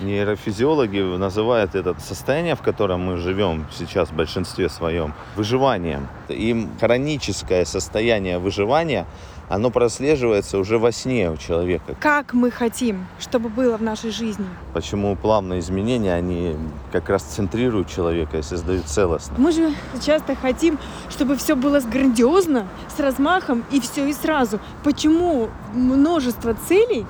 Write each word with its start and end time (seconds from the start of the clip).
Нейрофизиологи 0.00 1.00
называют 1.16 1.74
это 1.74 1.96
состояние, 1.98 2.54
в 2.54 2.62
котором 2.62 3.00
мы 3.00 3.16
живем 3.16 3.66
сейчас 3.72 4.10
в 4.10 4.14
большинстве 4.14 4.68
своем, 4.68 5.14
выживанием. 5.36 6.08
И 6.28 6.68
хроническое 6.80 7.64
состояние 7.64 8.38
выживания 8.38 9.06
оно 9.48 9.70
прослеживается 9.70 10.58
уже 10.58 10.78
во 10.78 10.92
сне 10.92 11.30
у 11.30 11.36
человека. 11.36 11.94
Как 12.00 12.34
мы 12.34 12.50
хотим, 12.50 13.06
чтобы 13.18 13.48
было 13.48 13.76
в 13.76 13.82
нашей 13.82 14.10
жизни? 14.10 14.46
Почему 14.74 15.14
плавные 15.16 15.60
изменения, 15.60 16.12
они 16.12 16.56
как 16.92 17.08
раз 17.08 17.22
центрируют 17.22 17.88
человека 17.88 18.38
и 18.38 18.42
создают 18.42 18.86
целостность. 18.86 19.38
Мы 19.38 19.52
же 19.52 19.72
часто 20.04 20.34
хотим, 20.34 20.78
чтобы 21.08 21.36
все 21.36 21.54
было 21.54 21.80
грандиозно, 21.80 22.66
с 22.94 23.00
размахом 23.00 23.64
и 23.70 23.80
все 23.80 24.08
и 24.08 24.12
сразу. 24.12 24.58
Почему 24.82 25.48
множество 25.72 26.54
целей 26.68 27.06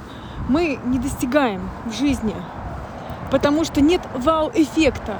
мы 0.49 0.79
не 0.85 0.99
достигаем 0.99 1.69
в 1.87 1.93
жизни? 1.95 2.35
Потому 3.31 3.65
что 3.65 3.81
нет 3.81 4.01
вау-эффекта, 4.15 5.19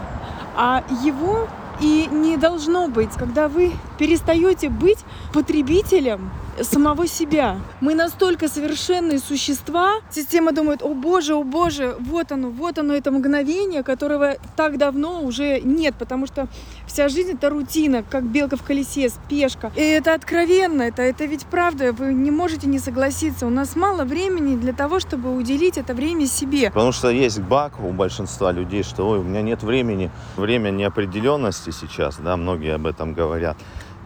а 0.57 0.85
его 1.05 1.49
и 1.81 2.09
не 2.11 2.37
должно 2.37 2.89
быть, 2.89 3.13
когда 3.13 3.49
вы 3.49 3.73
перестаете 3.99 4.69
быть 4.69 4.99
потребителем 5.33 6.31
самого 6.63 7.07
себя. 7.07 7.59
Мы 7.81 7.95
настолько 7.95 8.49
совершенные 8.49 9.19
существа. 9.19 9.95
Система 10.11 10.53
думает, 10.53 10.83
о 10.83 10.95
боже, 10.95 11.35
о 11.35 11.43
боже, 11.43 11.97
вот 12.01 12.33
оно, 12.33 12.51
вот 12.51 12.79
оно, 12.79 12.95
это 12.95 13.11
мгновение, 13.11 13.83
которого 13.83 14.37
так 14.57 14.79
давно 14.79 15.23
уже 15.23 15.61
нет, 15.61 15.95
потому 15.99 16.27
что 16.27 16.49
вся 16.87 17.09
жизнь 17.09 17.33
это 17.33 17.51
рутина, 17.51 18.03
как 18.03 18.25
белка 18.25 18.57
в 18.57 18.63
колесе, 18.63 19.09
спешка. 19.09 19.73
И 19.77 19.81
это 19.81 20.15
откровенно, 20.15 20.83
это, 20.83 21.03
это 21.03 21.25
ведь 21.27 21.47
правда, 21.47 21.93
вы 21.93 22.13
не 22.13 22.31
можете 22.31 22.67
не 22.67 22.79
согласиться. 22.79 23.47
У 23.47 23.51
нас 23.51 23.77
мало 23.77 24.05
времени 24.05 24.57
для 24.57 24.73
того, 24.73 25.01
чтобы 25.01 25.37
уделить 25.37 25.79
это 25.79 25.95
время 25.95 26.27
себе. 26.27 26.71
Потому 26.71 26.93
что 26.93 27.11
есть 27.11 27.41
баг 27.41 27.81
у 27.81 27.91
большинства 27.93 28.53
людей, 28.53 28.83
что 28.83 29.09
ой, 29.09 29.19
у 29.19 29.23
меня 29.23 29.43
нет 29.43 29.63
времени. 29.63 30.11
Время 30.37 30.71
неопределенности 30.71 31.71
сейчас, 31.71 32.17
да, 32.17 32.37
многие 32.37 32.75
об 32.75 32.87
этом 32.87 33.13
говорят. 33.13 33.57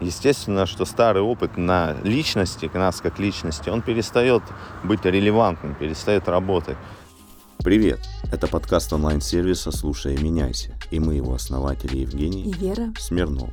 Естественно, 0.01 0.65
что 0.65 0.85
старый 0.85 1.21
опыт 1.21 1.57
на 1.57 1.95
личности, 2.03 2.67
к 2.67 2.73
нас 2.73 3.01
как 3.01 3.19
личности, 3.19 3.69
он 3.69 3.81
перестает 3.81 4.43
быть 4.83 5.05
релевантным, 5.05 5.75
перестает 5.75 6.27
работать. 6.27 6.77
Привет! 7.59 7.99
Это 8.31 8.47
подкаст 8.47 8.91
онлайн-сервиса 8.91 9.71
«Слушай 9.71 10.15
и 10.15 10.23
меняйся» 10.23 10.75
и 10.91 10.99
мы 10.99 11.15
его 11.15 11.33
основатели 11.33 11.97
Евгений 11.97 12.43
и 12.43 12.53
Вера 12.53 12.93
Смирнова. 12.99 13.49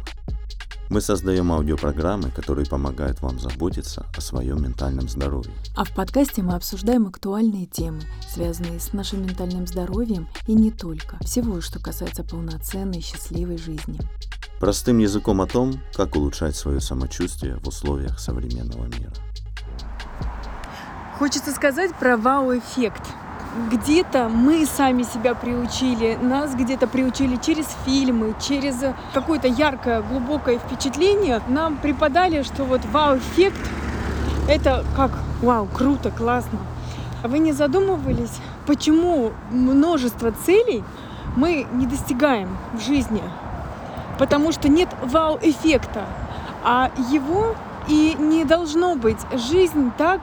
Мы 0.90 1.02
создаем 1.02 1.52
аудиопрограммы, 1.52 2.30
которые 2.30 2.66
помогают 2.66 3.20
вам 3.20 3.38
заботиться 3.38 4.06
о 4.16 4.20
своем 4.22 4.62
ментальном 4.62 5.06
здоровье. 5.06 5.52
А 5.76 5.84
в 5.84 5.94
подкасте 5.94 6.42
мы 6.42 6.54
обсуждаем 6.54 7.06
актуальные 7.06 7.66
темы, 7.66 8.00
связанные 8.26 8.80
с 8.80 8.94
нашим 8.94 9.26
ментальным 9.26 9.66
здоровьем 9.66 10.28
и 10.46 10.54
не 10.54 10.70
только. 10.70 11.18
Всего, 11.22 11.60
что 11.60 11.78
касается 11.78 12.24
полноценной, 12.24 13.02
счастливой 13.02 13.58
жизни. 13.58 14.00
Простым 14.60 14.98
языком 14.98 15.40
о 15.40 15.46
том, 15.46 15.74
как 15.94 16.16
улучшать 16.16 16.56
свое 16.56 16.80
самочувствие 16.80 17.58
в 17.62 17.68
условиях 17.68 18.18
современного 18.18 18.86
мира. 18.86 19.12
Хочется 21.16 21.52
сказать 21.52 21.94
про 21.94 22.16
вау-эффект. 22.16 23.02
Где-то 23.70 24.28
мы 24.28 24.66
сами 24.66 25.04
себя 25.04 25.34
приучили, 25.34 26.18
нас 26.20 26.54
где-то 26.54 26.88
приучили 26.88 27.36
через 27.36 27.66
фильмы, 27.84 28.34
через 28.40 28.76
какое-то 29.14 29.46
яркое, 29.46 30.02
глубокое 30.02 30.58
впечатление. 30.58 31.40
Нам 31.48 31.78
преподали, 31.78 32.42
что 32.42 32.64
вот 32.64 32.84
вау-эффект— 32.84 33.60
это 34.48 34.84
как 34.96 35.12
вау, 35.40 35.66
круто, 35.66 36.10
классно. 36.10 36.58
А 37.22 37.28
вы 37.28 37.38
не 37.38 37.52
задумывались, 37.52 38.36
почему 38.66 39.32
множество 39.50 40.32
целей 40.32 40.82
мы 41.36 41.66
не 41.72 41.86
достигаем 41.86 42.56
в 42.74 42.84
жизни? 42.84 43.22
Потому 44.18 44.52
что 44.52 44.68
нет 44.68 44.88
вау-эффекта, 45.02 46.06
а 46.64 46.90
его 47.10 47.54
и 47.88 48.16
не 48.18 48.44
должно 48.44 48.96
быть. 48.96 49.18
Жизнь 49.32 49.92
так 49.96 50.20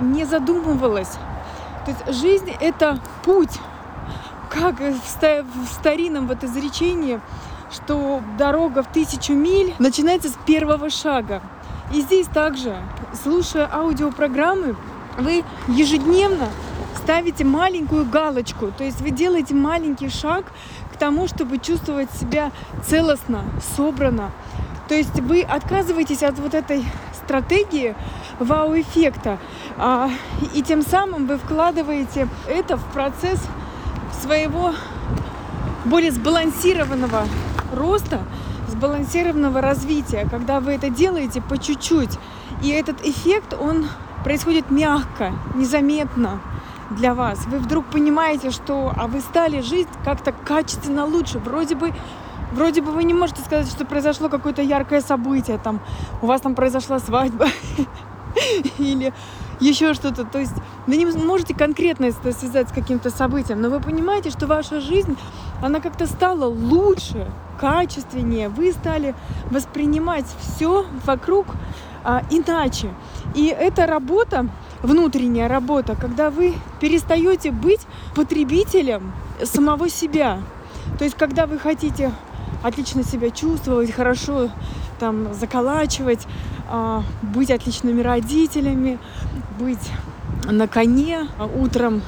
не 0.00 0.24
задумывалась. 0.24 1.12
То 1.84 1.90
есть 1.92 2.20
жизнь— 2.20 2.52
это 2.60 2.98
путь, 3.24 3.58
как 4.50 4.80
в 4.80 5.72
старинном 5.72 6.26
вот 6.28 6.44
изречении, 6.44 7.20
что 7.70 8.20
дорога 8.38 8.82
в 8.82 8.88
тысячу 8.88 9.32
миль 9.32 9.74
начинается 9.78 10.28
с 10.28 10.36
первого 10.46 10.90
шага. 10.90 11.42
И 11.92 12.02
здесь 12.02 12.26
также, 12.26 12.76
слушая 13.22 13.68
аудиопрограммы, 13.72 14.76
вы 15.18 15.42
ежедневно 15.68 16.48
ставите 16.96 17.44
маленькую 17.44 18.04
галочку, 18.04 18.70
то 18.76 18.84
есть 18.84 19.00
вы 19.00 19.10
делаете 19.10 19.54
маленький 19.54 20.10
шаг 20.10 20.44
тому, 20.98 21.28
чтобы 21.28 21.58
чувствовать 21.58 22.10
себя 22.12 22.50
целостно, 22.84 23.44
собрано. 23.76 24.30
То 24.88 24.94
есть 24.94 25.20
вы 25.20 25.42
отказываетесь 25.42 26.22
от 26.22 26.38
вот 26.38 26.54
этой 26.54 26.84
стратегии 27.14 27.94
вау-эффекта, 28.38 29.38
а, 29.76 30.10
и 30.54 30.62
тем 30.62 30.82
самым 30.82 31.26
вы 31.26 31.36
вкладываете 31.36 32.28
это 32.48 32.76
в 32.76 32.84
процесс 32.92 33.38
своего 34.22 34.72
более 35.84 36.10
сбалансированного 36.10 37.26
роста, 37.74 38.20
сбалансированного 38.68 39.60
развития, 39.60 40.26
когда 40.30 40.60
вы 40.60 40.72
это 40.72 40.88
делаете 40.90 41.42
по 41.42 41.58
чуть-чуть. 41.58 42.18
И 42.62 42.70
этот 42.70 43.04
эффект, 43.04 43.54
он 43.58 43.86
происходит 44.24 44.70
мягко, 44.70 45.32
незаметно 45.54 46.40
для 46.90 47.14
вас. 47.14 47.46
Вы 47.46 47.58
вдруг 47.58 47.86
понимаете, 47.86 48.50
что 48.50 48.92
а 48.96 49.06
вы 49.06 49.20
стали 49.20 49.60
жить 49.60 49.88
как-то 50.04 50.32
качественно 50.32 51.04
лучше. 51.04 51.38
Вроде 51.38 51.74
бы 51.74 51.92
Вроде 52.52 52.80
бы 52.80 52.92
вы 52.92 53.04
не 53.04 53.12
можете 53.12 53.42
сказать, 53.42 53.68
что 53.68 53.84
произошло 53.84 54.30
какое-то 54.30 54.62
яркое 54.62 55.02
событие, 55.02 55.58
там, 55.58 55.80
у 56.22 56.26
вас 56.26 56.40
там 56.40 56.54
произошла 56.54 56.98
свадьба 56.98 57.48
или 58.78 59.12
еще 59.60 59.92
что-то. 59.92 60.24
То 60.24 60.38
есть 60.38 60.54
вы 60.86 60.96
не 60.96 61.04
можете 61.04 61.54
конкретно 61.54 62.06
это 62.06 62.32
связать 62.32 62.70
с 62.70 62.72
каким-то 62.72 63.10
событием, 63.10 63.60
но 63.60 63.68
вы 63.68 63.80
понимаете, 63.80 64.30
что 64.30 64.46
ваша 64.46 64.80
жизнь, 64.80 65.16
она 65.62 65.80
как-то 65.80 66.06
стала 66.06 66.46
лучше, 66.46 67.30
качественнее. 67.60 68.48
Вы 68.48 68.72
стали 68.72 69.14
воспринимать 69.50 70.26
все 70.40 70.86
вокруг 71.04 71.48
а, 72.04 72.22
иначе. 72.30 72.90
И 73.34 73.46
эта 73.46 73.86
работа, 73.86 74.48
внутренняя 74.82 75.48
работа, 75.48 75.96
когда 75.96 76.30
вы 76.30 76.54
перестаете 76.80 77.50
быть 77.50 77.80
потребителем 78.14 79.12
самого 79.42 79.88
себя. 79.88 80.40
То 80.98 81.04
есть, 81.04 81.16
когда 81.16 81.46
вы 81.46 81.58
хотите 81.58 82.12
отлично 82.62 83.04
себя 83.04 83.30
чувствовать, 83.30 83.92
хорошо 83.92 84.50
там 84.98 85.32
заколачивать, 85.34 86.26
а, 86.68 87.02
быть 87.22 87.50
отличными 87.50 88.02
родителями, 88.02 88.98
быть 89.58 89.90
на 90.44 90.66
коне 90.66 91.28
утром 91.56 92.02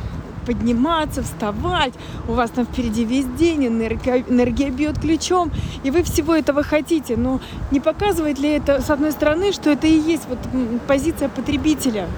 подниматься, 0.47 1.23
вставать, 1.23 1.95
у 2.27 2.33
вас 2.33 2.51
там 2.51 2.65
впереди 2.65 3.05
весь 3.05 3.27
день, 3.27 3.67
энергия, 3.67 4.25
энергия 4.29 4.71
бьет 4.71 4.99
ключом, 4.99 5.53
и 5.85 5.91
вы 5.91 6.03
всего 6.03 6.35
этого 6.35 6.63
хотите. 6.63 7.17
Но 7.17 7.41
не 7.71 7.79
показывает 7.79 8.39
ли 8.39 8.51
это, 8.51 8.81
с 8.83 8.91
одной 8.91 9.13
стороны, 9.13 9.53
что 9.53 9.71
это 9.71 9.87
и 9.87 9.97
есть 9.99 10.25
вот 10.29 10.39
позиция 10.87 11.29
потребителя? 11.29 12.09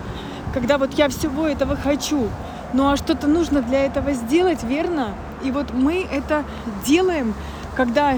Когда 0.52 0.78
вот 0.78 0.94
я 0.94 1.08
всего 1.08 1.46
этого 1.46 1.76
хочу. 1.76 2.28
Ну 2.72 2.90
а 2.90 2.96
что-то 2.96 3.26
нужно 3.26 3.62
для 3.62 3.84
этого 3.84 4.12
сделать, 4.12 4.62
верно? 4.62 5.14
И 5.42 5.50
вот 5.50 5.72
мы 5.72 6.06
это 6.10 6.44
делаем, 6.86 7.34
когда 7.74 8.14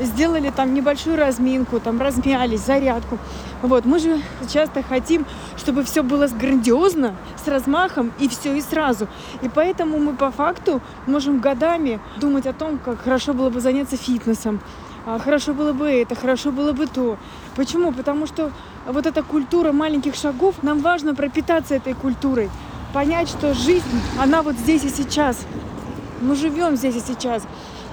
сделали 0.00 0.50
там 0.50 0.74
небольшую 0.74 1.16
разминку, 1.16 1.78
там 1.78 2.00
размялись, 2.00 2.60
зарядку. 2.60 3.18
Вот, 3.62 3.84
мы 3.84 3.98
же 3.98 4.20
часто 4.52 4.82
хотим, 4.82 5.24
чтобы 5.56 5.84
все 5.84 6.02
было 6.02 6.26
грандиозно, 6.26 7.14
с 7.42 7.46
размахом 7.48 8.12
и 8.18 8.28
все 8.28 8.56
и 8.56 8.60
сразу. 8.60 9.08
И 9.42 9.48
поэтому 9.48 9.98
мы 9.98 10.14
по 10.14 10.30
факту 10.30 10.80
можем 11.06 11.38
годами 11.38 12.00
думать 12.18 12.46
о 12.46 12.52
том, 12.52 12.78
как 12.78 13.02
хорошо 13.02 13.32
было 13.32 13.50
бы 13.50 13.60
заняться 13.60 13.96
фитнесом, 13.96 14.60
а, 15.06 15.18
хорошо 15.18 15.52
было 15.54 15.72
бы 15.72 15.88
это, 15.88 16.14
хорошо 16.14 16.50
было 16.50 16.72
бы 16.72 16.86
то. 16.86 17.18
Почему? 17.56 17.92
Потому 17.92 18.26
что 18.26 18.50
вот 18.86 19.06
эта 19.06 19.22
культура 19.22 19.72
маленьких 19.72 20.14
шагов, 20.14 20.56
нам 20.62 20.80
важно 20.80 21.14
пропитаться 21.14 21.74
этой 21.74 21.94
культурой, 21.94 22.50
понять, 22.92 23.28
что 23.28 23.54
жизнь, 23.54 23.84
она 24.20 24.42
вот 24.42 24.56
здесь 24.56 24.84
и 24.84 24.88
сейчас. 24.88 25.38
Мы 26.20 26.36
живем 26.36 26.76
здесь 26.76 26.96
и 26.96 27.00
сейчас. 27.00 27.46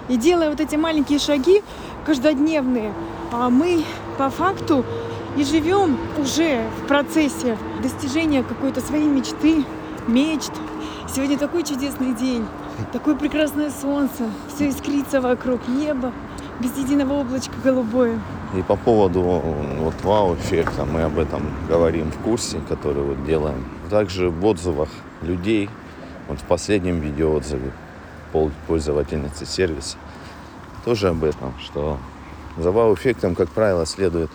И 0.10 0.18
делая 0.18 0.50
вот 0.50 0.60
эти 0.60 0.76
маленькие 0.76 1.20
шаги 1.20 1.64
каждодневные, 2.06 2.94
а 3.32 3.50
мы 3.50 3.84
по 4.18 4.30
факту 4.30 4.86
и 5.38 5.44
живем 5.44 5.98
уже 6.18 6.66
в 6.82 6.88
процессе 6.88 7.58
достижения 7.82 8.44
какой-то 8.44 8.82
своей 8.82 9.08
мечты, 9.08 9.66
мечт. 10.08 10.52
Сегодня 11.14 11.38
такой 11.38 11.64
чудесный 11.64 12.14
день, 12.14 12.46
такое 12.92 13.16
прекрасное 13.16 13.70
солнце, 13.70 14.30
все 14.54 14.70
искрится 14.70 15.22
вокруг, 15.22 15.68
небо 15.68 16.12
без 16.60 16.78
единого 16.78 17.14
облачка 17.14 17.54
голубое. 17.64 18.20
И 18.54 18.62
по 18.64 18.76
поводу 18.76 19.22
вот 19.22 19.94
вау-эффекта, 20.04 20.84
мы 20.84 21.04
об 21.04 21.18
этом 21.18 21.42
говорим 21.70 22.12
в 22.12 22.18
курсе, 22.18 22.60
который 22.68 23.02
вот 23.02 23.26
делаем. 23.26 23.66
Также 23.90 24.30
в 24.30 24.46
отзывах 24.46 24.90
людей, 25.22 25.70
вот 26.28 26.40
в 26.40 26.44
последнем 26.44 27.00
видеоотзыве 27.00 27.72
пользовательницы 28.68 29.46
сервиса, 29.46 29.98
тоже 30.84 31.10
об 31.10 31.24
этом, 31.24 31.54
что 31.60 31.98
за 32.58 32.72
вау-эффектом, 32.72 33.36
как 33.36 33.50
правило, 33.50 33.86
следует, 33.86 34.30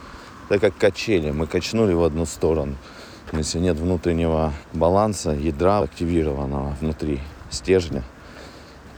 так 0.48 0.62
как 0.62 0.76
качели, 0.78 1.30
мы 1.30 1.46
качнули 1.46 1.92
в 1.92 2.02
одну 2.02 2.24
сторону. 2.24 2.74
Если 3.32 3.58
нет 3.58 3.76
внутреннего 3.76 4.52
баланса, 4.72 5.32
ядра 5.32 5.80
активированного 5.80 6.74
внутри 6.80 7.20
стержня, 7.50 8.02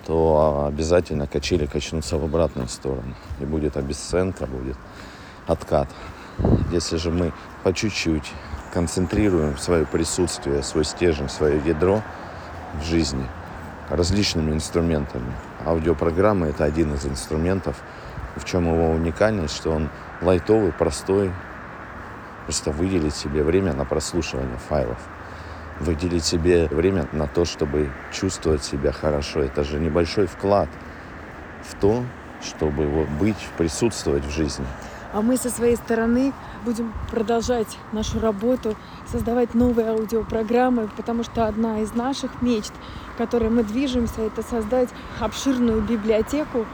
то 0.06 0.66
обязательно 0.68 1.26
качели 1.26 1.66
качнутся 1.66 2.18
в 2.18 2.24
обратную 2.24 2.68
сторону. 2.68 3.14
И 3.40 3.44
будет 3.44 3.76
обесценка, 3.76 4.46
будет 4.46 4.76
откат. 5.48 5.88
Если 6.70 6.96
же 6.96 7.10
мы 7.10 7.32
по 7.64 7.72
чуть-чуть 7.72 8.32
концентрируем 8.72 9.58
свое 9.58 9.84
присутствие, 9.84 10.62
свой 10.62 10.84
стержень, 10.84 11.28
свое 11.28 11.60
ядро 11.64 12.02
в 12.80 12.84
жизни 12.84 13.26
различными 13.90 14.52
инструментами. 14.52 15.32
Аудиопрограмма– 15.64 16.46
это 16.48 16.64
один 16.64 16.94
из 16.94 17.06
инструментов. 17.06 17.82
В 18.36 18.44
чем 18.44 18.72
его 18.72 18.90
уникальность, 18.90 19.56
что 19.56 19.70
он 19.70 19.88
лайтовый, 20.20 20.72
простой. 20.72 21.32
Просто 22.44 22.70
выделить 22.70 23.14
себе 23.14 23.42
время 23.42 23.72
на 23.72 23.84
прослушивание 23.84 24.58
файлов. 24.68 24.98
Выделить 25.80 26.24
себе 26.24 26.66
время 26.68 27.08
на 27.12 27.26
то, 27.26 27.44
чтобы 27.44 27.90
чувствовать 28.12 28.62
себя 28.62 28.92
хорошо. 28.92 29.40
Это 29.40 29.64
же 29.64 29.78
небольшой 29.78 30.26
вклад 30.26 30.68
в 31.62 31.74
то, 31.80 32.04
чтобы 32.42 32.86
вот 32.86 33.08
быть, 33.08 33.48
присутствовать 33.56 34.24
в 34.24 34.30
жизни. 34.30 34.66
А 35.12 35.22
мы 35.22 35.36
со 35.36 35.48
своей 35.48 35.76
стороны 35.76 36.32
будем 36.64 36.92
продолжать 37.10 37.78
нашу 37.92 38.20
работу, 38.20 38.76
создавать 39.10 39.54
новые 39.54 39.88
аудиопрограммы, 39.90 40.88
потому 40.96 41.24
что 41.24 41.46
одна 41.46 41.80
из 41.80 41.94
наших 41.94 42.42
мечт, 42.42 42.72
которой 43.16 43.48
мы 43.48 43.64
движемся, 43.64 44.20
это 44.20 44.42
создать 44.42 44.90
обширную 45.18 45.80
библиотеку 45.80 46.66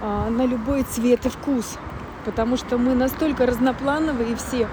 а, 0.00 0.30
на 0.30 0.46
любой 0.46 0.84
цвет 0.84 1.26
и 1.26 1.28
вкус. 1.28 1.78
Потому 2.24 2.56
что 2.56 2.78
мы 2.78 2.94
настолько 2.94 3.46
разноплановые 3.46 4.36
все, 4.36 4.68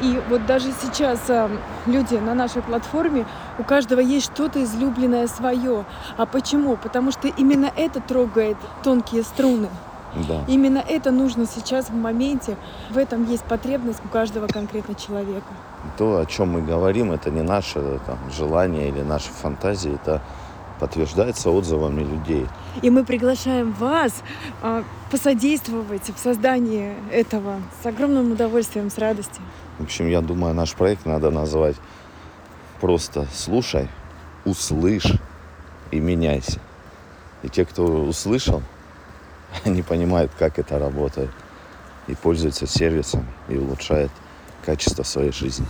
и 0.00 0.20
вот 0.28 0.46
даже 0.46 0.72
сейчас 0.80 1.20
а, 1.28 1.50
люди 1.86 2.14
на 2.14 2.34
нашей 2.34 2.62
платформе, 2.62 3.26
у 3.58 3.64
каждого 3.64 4.00
есть 4.00 4.26
что-то 4.26 4.62
излюбленное 4.62 5.26
свое. 5.26 5.84
А 6.16 6.26
почему? 6.26 6.76
Потому 6.76 7.10
что 7.10 7.28
именно 7.28 7.70
это 7.76 8.00
трогает 8.00 8.56
тонкие 8.84 9.24
струны. 9.24 9.68
Да. 10.28 10.44
Именно 10.48 10.78
это 10.78 11.10
нужно 11.10 11.46
сейчас 11.46 11.90
в 11.90 11.94
моменте. 11.94 12.56
В 12.90 12.98
этом 12.98 13.28
есть 13.30 13.44
потребность 13.44 14.00
у 14.04 14.08
каждого 14.08 14.46
конкретно 14.46 14.94
человека. 14.94 15.46
То, 15.96 16.18
о 16.18 16.26
чем 16.26 16.52
мы 16.52 16.62
говорим, 16.62 17.12
это 17.12 17.30
не 17.30 17.42
наше 17.42 18.00
там, 18.06 18.18
желание 18.30 18.88
или 18.88 19.02
наши 19.02 19.30
фантазии, 19.30 19.94
это 19.94 20.22
подтверждается 20.78 21.50
отзывами 21.50 22.02
людей. 22.02 22.46
И 22.82 22.90
мы 22.90 23.04
приглашаем 23.04 23.72
вас 23.72 24.22
а, 24.62 24.84
посодействовать 25.10 26.08
в 26.14 26.18
создании 26.18 26.94
этого 27.10 27.56
с 27.82 27.86
огромным 27.86 28.32
удовольствием, 28.32 28.90
с 28.90 28.98
радостью. 28.98 29.42
В 29.78 29.84
общем, 29.84 30.08
я 30.08 30.20
думаю, 30.20 30.54
наш 30.54 30.74
проект 30.74 31.04
надо 31.06 31.30
назвать 31.30 31.76
просто 32.80 33.26
«Слушай, 33.32 33.88
услышь 34.44 35.12
и 35.90 36.00
меняйся». 36.00 36.60
И 37.42 37.48
те, 37.48 37.64
кто 37.64 37.84
услышал, 37.84 38.62
они 39.64 39.82
понимают, 39.82 40.32
как 40.38 40.58
это 40.58 40.78
работает, 40.78 41.30
и 42.06 42.14
пользуются 42.14 42.66
сервисом, 42.66 43.26
и 43.48 43.56
улучшают 43.56 44.12
качество 44.64 45.02
своей 45.02 45.32
жизни. 45.32 45.66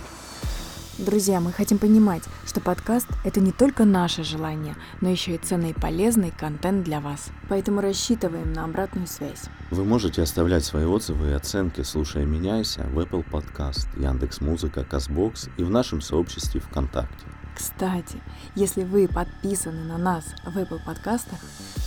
Друзья, 0.99 1.39
мы 1.39 1.53
хотим 1.53 1.77
понимать, 1.77 2.23
что 2.45 2.59
подкаст— 2.59 3.07
это 3.23 3.39
не 3.39 3.53
только 3.53 3.85
наше 3.85 4.25
желание, 4.25 4.75
но 4.99 5.07
еще 5.07 5.35
и 5.35 5.37
ценный 5.37 5.69
и 5.69 5.73
полезный 5.73 6.31
контент 6.37 6.83
для 6.83 6.99
вас. 6.99 7.29
Поэтому 7.47 7.79
рассчитываем 7.79 8.51
на 8.51 8.65
обратную 8.65 9.07
связь. 9.07 9.43
Вы 9.71 9.85
можете 9.85 10.21
оставлять 10.21 10.65
свои 10.65 10.83
отзывы 10.83 11.29
и 11.29 11.33
оценки, 11.33 11.83
слушая 11.83 12.25
«Меняйся» 12.25 12.85
в 12.91 12.99
Apple 12.99 13.23
Podcast, 13.25 13.87
Яндекс.Музыка, 13.97 14.83
Казбокс 14.83 15.47
и 15.55 15.63
в 15.63 15.69
нашем 15.69 16.01
сообществе 16.01 16.59
ВКонтакте. 16.59 17.27
Кстати, 17.59 18.21
если 18.55 18.85
вы 18.85 19.09
подписаны 19.09 19.83
на 19.83 19.97
нас 19.97 20.23
в 20.45 20.57
Apple 20.57 20.79
подкастах, 20.85 21.39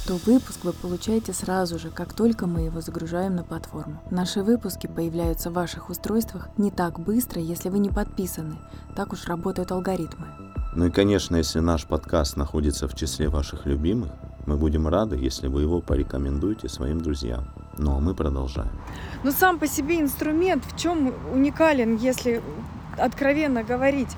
то 0.06 0.18
выпуск 0.26 0.64
вы 0.64 0.74
получаете 0.74 1.32
сразу 1.32 1.78
же, 1.78 1.88
как 1.88 2.12
только 2.12 2.46
мы 2.46 2.60
его 2.60 2.82
загружаем 2.82 3.36
на 3.36 3.42
платформу. 3.42 4.02
Наши 4.10 4.42
выпуски 4.42 4.86
появляются 4.86 5.48
в 5.48 5.54
ваших 5.54 5.88
устройствах 5.88 6.50
не 6.58 6.70
так 6.70 7.00
быстро, 7.00 7.40
если 7.40 7.70
вы 7.70 7.78
не 7.78 7.88
подписаны. 7.88 8.56
Так 8.94 9.14
уж 9.14 9.24
работают 9.24 9.72
алгоритмы. 9.72 10.26
Ну 10.74 10.88
и, 10.88 10.90
конечно, 10.90 11.36
если 11.36 11.60
наш 11.60 11.86
подкаст 11.86 12.36
находится 12.36 12.86
в 12.86 12.94
числе 12.94 13.30
ваших 13.30 13.64
любимых, 13.64 14.10
мы 14.44 14.58
будем 14.58 14.86
рады, 14.88 15.16
если 15.16 15.48
вы 15.48 15.62
его 15.62 15.80
порекомендуете 15.80 16.68
своим 16.68 17.00
друзьям. 17.00 17.48
Ну 17.78 17.96
а 17.96 17.98
мы 17.98 18.14
продолжаем. 18.14 18.72
Но 19.24 19.30
сам 19.30 19.58
по 19.58 19.66
себе 19.66 20.02
инструмент 20.02 20.64
в 20.66 20.78
чем 20.78 21.14
уникален, 21.32 21.96
если 21.96 22.42
откровенно 22.98 23.62
говорить? 23.62 24.10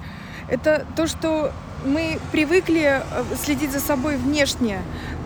Это 0.49 0.87
то, 0.97 1.07
что 1.07 1.53
мы 1.85 2.19
привыкли 2.33 3.03
э, 3.03 3.03
следить 3.37 3.73
за 3.73 3.81
собой 3.81 4.17
внешне. 4.17 4.79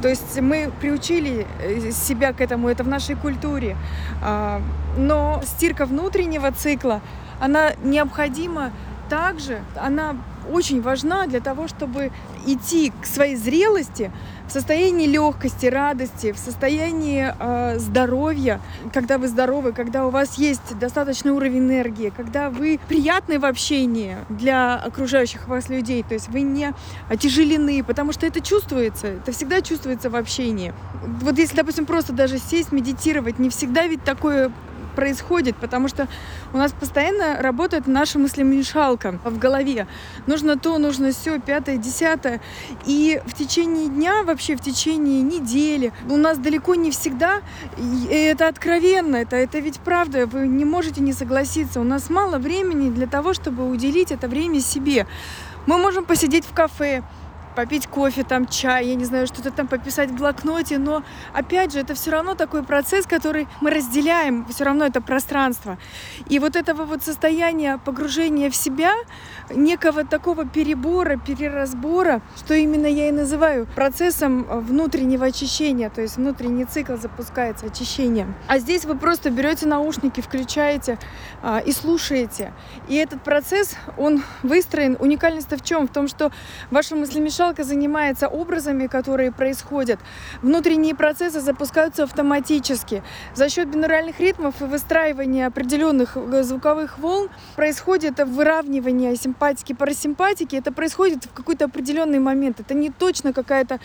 То 0.02 0.08
есть 0.08 0.40
мы 0.40 0.70
приучили 0.80 1.46
э, 1.60 1.90
себя 1.90 2.32
к 2.32 2.40
этому, 2.40 2.68
это 2.68 2.84
в 2.84 2.88
нашей 2.88 3.16
культуре. 3.16 3.76
А, 4.22 4.60
но 4.96 5.40
стирка 5.44 5.86
внутреннего 5.86 6.50
цикла, 6.52 7.00
она 7.40 7.72
необходима 7.82 8.72
также, 9.08 9.60
она 9.76 10.16
очень 10.50 10.80
важна 10.80 11.26
для 11.26 11.40
того, 11.40 11.68
чтобы 11.68 12.10
идти 12.46 12.92
к 13.00 13.06
своей 13.06 13.36
зрелости 13.36 14.10
в 14.48 14.50
состоянии 14.50 15.06
легкости, 15.06 15.66
радости, 15.66 16.32
в 16.32 16.38
состоянии 16.38 17.34
э, 17.38 17.78
здоровья, 17.78 18.60
когда 18.94 19.18
вы 19.18 19.28
здоровы, 19.28 19.72
когда 19.72 20.06
у 20.06 20.10
вас 20.10 20.38
есть 20.38 20.78
достаточный 20.78 21.32
уровень 21.32 21.58
энергии, 21.58 22.10
когда 22.16 22.48
вы 22.48 22.80
приятны 22.88 23.38
в 23.38 23.44
общении 23.44 24.16
для 24.30 24.76
окружающих 24.76 25.48
вас 25.48 25.68
людей, 25.68 26.02
то 26.02 26.14
есть 26.14 26.28
вы 26.28 26.40
не 26.40 26.72
отяжелены, 27.10 27.84
потому 27.84 28.12
что 28.12 28.26
это 28.26 28.40
чувствуется, 28.40 29.08
это 29.08 29.32
всегда 29.32 29.60
чувствуется 29.60 30.08
в 30.08 30.16
общении. 30.16 30.72
Вот 31.20 31.36
если, 31.36 31.54
допустим, 31.54 31.84
просто 31.84 32.14
даже 32.14 32.38
сесть, 32.38 32.72
медитировать, 32.72 33.38
не 33.38 33.50
всегда 33.50 33.86
ведь 33.86 34.02
такое 34.02 34.50
происходит, 34.98 35.54
потому 35.54 35.86
что 35.86 36.08
у 36.52 36.56
нас 36.56 36.72
постоянно 36.72 37.40
работает 37.40 37.86
наша 37.86 38.18
мыслемешалка 38.18 39.20
в 39.24 39.38
голове. 39.38 39.86
Нужно 40.26 40.58
то, 40.58 40.76
нужно 40.78 41.12
все, 41.12 41.38
пятое, 41.38 41.76
десятое. 41.76 42.40
И 42.84 43.22
в 43.24 43.32
течение 43.32 43.86
дня, 43.86 44.24
вообще 44.24 44.56
в 44.56 44.60
течение 44.60 45.22
недели, 45.22 45.92
у 46.10 46.16
нас 46.16 46.38
далеко 46.38 46.74
не 46.74 46.90
всегда, 46.90 47.42
и 47.76 48.06
это 48.06 48.48
откровенно, 48.48 49.14
это, 49.14 49.36
это 49.36 49.60
ведь 49.60 49.78
правда, 49.78 50.26
вы 50.26 50.48
не 50.48 50.64
можете 50.64 51.00
не 51.00 51.12
согласиться. 51.12 51.80
У 51.80 51.84
нас 51.84 52.10
мало 52.10 52.38
времени 52.38 52.90
для 52.90 53.06
того, 53.06 53.34
чтобы 53.34 53.70
уделить 53.70 54.10
это 54.10 54.26
время 54.26 54.60
себе. 54.60 55.06
Мы 55.66 55.78
можем 55.78 56.06
посидеть 56.06 56.44
в 56.44 56.52
кафе, 56.52 57.04
попить 57.54 57.86
кофе, 57.86 58.24
там 58.24 58.46
чай, 58.46 58.86
я 58.86 58.94
не 58.94 59.04
знаю, 59.04 59.26
что-то 59.26 59.50
там 59.50 59.66
пописать 59.66 60.10
в 60.10 60.16
блокноте, 60.16 60.78
но 60.78 61.02
опять 61.32 61.72
же, 61.72 61.80
это 61.80 61.94
все 61.94 62.10
равно 62.10 62.34
такой 62.34 62.62
процесс, 62.62 63.06
который 63.06 63.48
мы 63.60 63.70
разделяем, 63.70 64.46
все 64.46 64.64
равно 64.64 64.86
это 64.86 65.00
пространство. 65.00 65.78
И 66.28 66.38
вот 66.38 66.56
этого 66.56 66.84
вот 66.84 67.02
состояния 67.02 67.78
погружения 67.84 68.50
в 68.50 68.56
себя, 68.56 68.92
некого 69.50 70.04
такого 70.04 70.44
перебора, 70.44 71.16
переразбора, 71.16 72.22
что 72.36 72.54
именно 72.54 72.86
я 72.86 73.08
и 73.08 73.12
называю 73.12 73.66
процессом 73.74 74.44
внутреннего 74.44 75.26
очищения, 75.26 75.90
то 75.90 76.00
есть 76.00 76.16
внутренний 76.16 76.64
цикл 76.64 76.96
запускается, 76.96 77.66
очищение. 77.66 78.26
А 78.46 78.58
здесь 78.58 78.84
вы 78.84 78.96
просто 78.96 79.30
берете 79.30 79.66
наушники, 79.66 80.20
включаете 80.20 80.98
а, 81.42 81.58
и 81.58 81.72
слушаете. 81.72 82.52
И 82.88 82.96
этот 82.96 83.22
процесс, 83.22 83.76
он 83.96 84.22
выстроен. 84.42 84.96
Уникальность 85.00 85.50
в 85.50 85.64
чем? 85.64 85.86
В 85.86 85.92
том, 85.92 86.08
что 86.08 86.30
ваша 86.70 86.94
мыслемешалка 86.94 87.47
Менталка 87.48 87.64
занимается 87.64 88.28
образами, 88.28 88.88
которые 88.88 89.32
происходят. 89.32 89.98
Внутренние 90.42 90.94
процессы 90.94 91.40
запускаются 91.40 92.02
автоматически. 92.02 93.02
За 93.34 93.48
счет 93.48 93.68
бинуральных 93.68 94.20
ритмов 94.20 94.60
и 94.60 94.64
выстраивания 94.64 95.46
определенных 95.46 96.18
э, 96.18 96.42
звуковых 96.42 96.98
волн 96.98 97.30
происходит 97.56 98.18
выравнивание 98.18 99.16
симпатики, 99.16 99.72
парасимпатики. 99.72 100.56
Это 100.56 100.72
происходит 100.72 101.24
в 101.24 101.32
какой-то 101.32 101.64
определенный 101.64 102.18
момент. 102.18 102.60
Это 102.60 102.74
не 102.74 102.90
точно 102.90 103.32
какая-то 103.32 103.80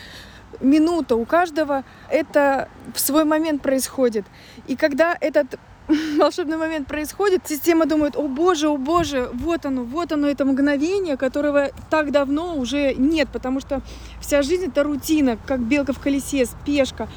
минута. 0.59 1.15
У 1.15 1.23
каждого 1.23 1.85
это 2.09 2.67
в 2.93 2.99
свой 2.99 3.23
момент 3.23 3.61
происходит. 3.61 4.25
И 4.67 4.75
когда 4.75 5.17
этот 5.21 5.57
волшебный 6.17 6.57
момент 6.57 6.87
происходит, 6.87 7.41
система 7.47 7.85
думает, 7.85 8.15
о 8.15 8.27
боже, 8.27 8.69
о 8.69 8.77
боже, 8.77 9.29
вот 9.33 9.65
оно, 9.65 9.83
вот 9.83 10.11
оно, 10.11 10.27
это 10.27 10.45
мгновение, 10.45 11.17
которого 11.17 11.69
так 11.89 12.11
давно 12.11 12.55
уже 12.55 12.93
нет, 12.93 13.29
потому 13.31 13.59
что 13.59 13.81
вся 14.19 14.41
жизнь 14.41 14.65
это 14.67 14.83
рутина, 14.83 15.37
как 15.45 15.59
белка 15.59 15.93
в 15.93 15.99
колесе, 15.99 16.45
спешка. 16.45 17.07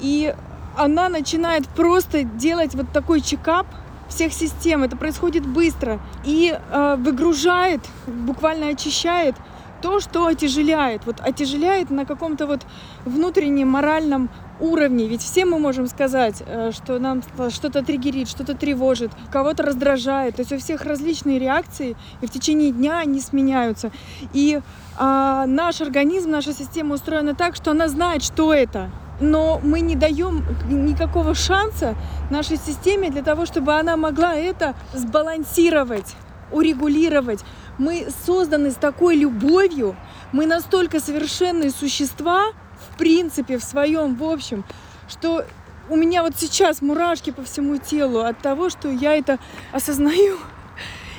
И 0.00 0.34
она 0.76 1.08
начинает 1.08 1.68
просто 1.68 2.22
делать 2.22 2.74
вот 2.74 2.90
такой 2.92 3.20
чекап 3.20 3.66
всех 4.08 4.32
систем. 4.32 4.82
Это 4.82 4.96
происходит 4.96 5.46
быстро 5.46 6.00
и 6.24 6.58
э, 6.58 6.96
выгружает, 6.98 7.80
буквально 8.06 8.68
очищает 8.68 9.36
то, 9.82 10.00
что 10.00 10.26
отяжеляет. 10.26 11.04
Вот 11.06 11.20
отяжеляет 11.20 11.90
на 11.90 12.06
каком-то 12.06 12.46
вот 12.46 12.62
внутреннем 13.04 13.68
моральном 13.68 14.30
уровне. 14.62 15.08
Ведь 15.08 15.22
все 15.22 15.44
мы 15.44 15.58
можем 15.58 15.86
сказать, 15.86 16.42
э, 16.46 16.70
что 16.72 16.98
нам 16.98 17.22
что-то 17.50 17.82
триггерит, 17.82 18.28
что-то 18.28 18.54
тревожит, 18.54 19.10
кого-то 19.30 19.62
раздражает. 19.62 20.36
То 20.36 20.42
есть 20.42 20.52
у 20.52 20.58
всех 20.58 20.84
различные 20.84 21.38
реакции, 21.38 21.96
и 22.20 22.26
в 22.26 22.30
течение 22.30 22.70
дня 22.70 22.98
они 22.98 23.20
сменяются. 23.20 23.90
И 24.32 24.60
а, 24.96 25.46
наш 25.46 25.80
организм, 25.80 26.30
наша 26.30 26.52
система 26.52 26.94
устроена 26.94 27.34
так, 27.34 27.56
что 27.56 27.72
она 27.72 27.88
знает, 27.88 28.22
что 28.22 28.54
это. 28.54 28.90
Но 29.20 29.60
мы 29.62 29.80
не 29.80 29.96
даем 29.96 30.44
никакого 30.68 31.34
шанса 31.34 31.94
нашей 32.30 32.56
системе 32.56 33.10
для 33.10 33.22
того, 33.22 33.46
чтобы 33.46 33.74
она 33.74 33.96
могла 33.96 34.34
это 34.34 34.74
сбалансировать, 34.94 36.14
урегулировать. 36.50 37.40
Мы 37.78 38.08
созданы 38.26 38.70
с 38.70 38.74
такой 38.74 39.16
любовью, 39.16 39.96
мы 40.32 40.46
настолько 40.46 41.00
совершенные 41.00 41.70
существа, 41.70 42.46
в 42.92 42.96
принципе, 42.98 43.58
в 43.58 43.64
своем, 43.64 44.14
в 44.14 44.24
общем, 44.24 44.64
что 45.08 45.44
у 45.88 45.96
меня 45.96 46.22
вот 46.22 46.34
сейчас 46.36 46.82
мурашки 46.82 47.30
по 47.30 47.42
всему 47.42 47.76
телу 47.78 48.20
от 48.20 48.38
того, 48.38 48.70
что 48.70 48.90
я 48.90 49.16
это 49.16 49.38
осознаю. 49.72 50.38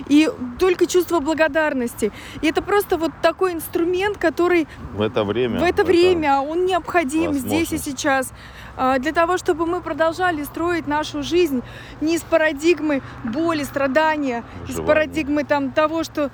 И 0.08 0.30
только 0.60 0.86
чувство 0.86 1.20
благодарности. 1.20 2.12
И 2.42 2.48
это 2.48 2.62
просто 2.62 2.98
вот 2.98 3.12
такой 3.22 3.54
инструмент, 3.54 4.18
который 4.18 4.68
в 4.94 5.02
это 5.02 5.24
время, 5.24 5.60
в 5.60 5.64
это 5.64 5.84
время 5.84 6.40
он 6.40 6.66
необходим 6.66 7.34
здесь 7.34 7.72
и 7.72 7.78
сейчас. 7.78 8.34
А, 8.76 8.98
для 8.98 9.12
того, 9.12 9.38
чтобы 9.38 9.66
мы 9.66 9.82
продолжали 9.82 10.44
строить 10.44 10.88
нашу 10.88 11.22
жизнь 11.22 11.62
не 12.02 12.16
из 12.16 12.22
парадигмы 12.22 13.02
боли, 13.24 13.64
страдания, 13.64 14.44
Желание. 14.66 14.70
из 14.70 14.88
парадигмы 14.88 15.44
там, 15.44 15.72
того, 15.72 16.04
что 16.04 16.32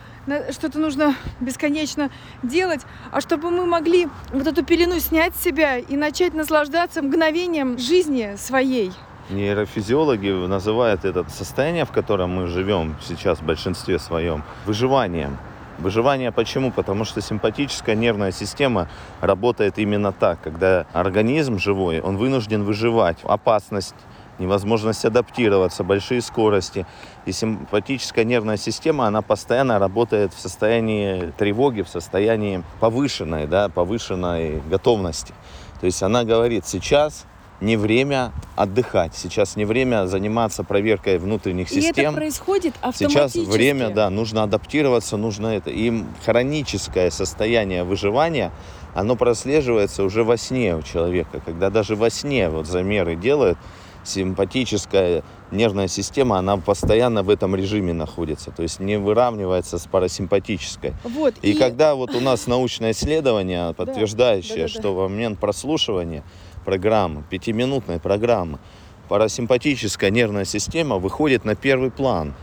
что-то 0.52 0.80
нужно 0.80 1.16
бесконечно 1.40 2.10
делать, 2.44 2.82
а 3.12 3.20
чтобы 3.20 3.52
мы 3.52 3.66
могли 3.66 4.08
вот 4.32 4.48
эту 4.48 4.64
пелену 4.64 5.00
снять 5.00 5.36
с 5.36 5.44
себя 5.44 5.78
и 5.78 5.96
начать 5.96 6.34
наслаждаться 6.34 7.02
мгновением 7.02 7.78
жизни 7.78 8.36
своей. 8.38 8.92
Нейрофизиологи 9.30 10.32
называют 10.48 11.06
это 11.06 11.24
состояние, 11.30 11.86
в 11.86 11.92
котором 11.92 12.32
мы 12.32 12.48
живем 12.48 12.96
сейчас 13.00 13.38
в 13.38 13.44
большинстве 13.44 14.00
своем, 14.00 14.44
выживанием. 14.66 15.38
Выживание 15.78 16.32
почему? 16.32 16.72
Потому 16.72 17.06
что 17.06 17.22
симпатическая 17.22 17.96
нервная 17.96 18.32
система 18.32 18.90
работает 19.22 19.78
именно 19.78 20.12
так, 20.12 20.42
когда 20.42 20.88
организм 20.94 21.60
живой, 21.60 22.02
он 22.02 22.18
вынужден 22.18 22.64
выживать. 22.64 23.20
Опасность, 23.24 23.94
невозможность 24.40 25.06
адаптироваться, 25.06 25.84
большие 25.84 26.22
скорости. 26.22 26.88
И 27.26 27.32
симпатическая 27.32 28.26
нервная 28.26 28.58
система, 28.58 29.06
она 29.06 29.22
постоянно 29.22 29.78
работает 29.78 30.34
в 30.34 30.40
состоянии 30.40 31.32
тревоги, 31.38 31.84
в 31.84 31.90
состоянии 31.90 32.64
повышенной, 32.80 33.46
да, 33.46 33.70
повышенной 33.70 34.62
готовности. 34.70 35.36
То 35.80 35.86
есть 35.86 36.02
она 36.02 36.24
говорит, 36.24 36.66
сейчас 36.66 37.26
не 37.62 37.78
время 37.78 38.32
отдыхать, 38.56 39.16
сейчас 39.16 39.56
не 39.56 39.66
время 39.66 40.08
заниматься 40.08 40.64
проверкой 40.64 41.18
внутренних 41.18 41.70
систем. 41.70 42.06
И 42.06 42.08
это 42.08 42.12
происходит 42.12 42.74
автоматически. 42.82 43.40
Сейчас 43.40 43.54
время, 43.54 43.90
да, 43.90 44.10
нужно 44.10 44.44
адаптироваться, 44.44 45.18
нужно 45.18 45.48
это. 45.48 45.70
И 45.70 46.04
хроническое 46.26 47.10
состояние 47.10 47.84
выживания, 47.84 48.52
оно 48.94 49.16
прослеживается 49.16 50.04
уже 50.04 50.24
во 50.24 50.38
сне 50.38 50.76
у 50.76 50.82
человека, 50.82 51.42
когда 51.46 51.70
даже 51.70 51.96
во 51.96 52.10
сне 52.10 52.50
вот 52.50 52.66
замеры 52.66 53.16
делают, 53.16 53.58
симпатическая 54.04 55.24
нервная 55.52 55.88
система, 55.88 56.38
она 56.38 56.58
постоянно 56.58 57.24
в 57.24 57.30
этом 57.30 57.56
режиме 57.56 57.94
находится, 57.94 58.52
то 58.52 58.64
есть 58.64 58.80
не 58.80 58.98
выравнивается 58.98 59.78
с 59.78 59.88
парасимпатической. 59.88 60.94
Вот, 61.04 61.36
и, 61.42 61.52
и 61.52 61.54
когда 61.54 61.96
вот 61.96 62.16
у 62.16 62.20
нас 62.20 62.48
научное 62.48 62.92
исследование, 62.92 63.74
подтверждающее, 63.74 64.56
да, 64.56 64.68
да, 64.68 64.74
да, 64.74 64.80
что 64.80 64.94
во 64.94 65.10
момент 65.10 65.40
прослушивания 65.40 66.24
программы, 66.70 67.24
пятиминутной 67.28 68.00
программы, 68.00 68.60
парасимпатическая 69.08 70.12
нервная 70.12 70.46
система 70.46 70.98
выходит 71.00 71.44
на 71.44 71.56
первый 71.56 71.90
план. 71.90 72.36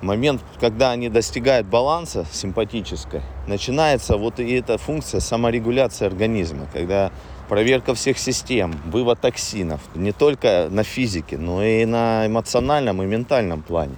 Момент, 0.00 0.42
когда 0.60 0.92
они 0.92 1.08
достигают 1.08 1.66
баланса 1.66 2.24
симпатической, 2.30 3.22
начинается 3.48 4.16
вот 4.16 4.38
и 4.38 4.52
эта 4.52 4.78
функция 4.78 5.18
саморегуляции 5.18 6.06
организма, 6.06 6.68
когда 6.72 7.10
проверка 7.48 7.94
всех 7.94 8.16
систем, 8.16 8.76
вывод 8.86 9.20
токсинов, 9.20 9.80
не 9.96 10.12
только 10.12 10.68
на 10.70 10.84
физике, 10.84 11.36
но 11.36 11.64
и 11.64 11.84
на 11.84 12.28
эмоциональном 12.28 13.02
и 13.02 13.06
ментальном 13.06 13.60
плане. 13.62 13.96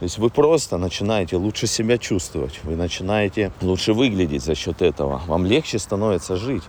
То 0.00 0.02
есть 0.02 0.18
вы 0.18 0.30
просто 0.30 0.78
начинаете 0.78 1.36
лучше 1.36 1.68
себя 1.68 1.96
чувствовать, 1.96 2.58
вы 2.64 2.74
начинаете 2.74 3.52
лучше 3.62 3.92
выглядеть 3.92 4.42
за 4.42 4.56
счет 4.56 4.82
этого, 4.82 5.22
вам 5.28 5.46
легче 5.46 5.78
становится 5.78 6.34
жить. 6.34 6.64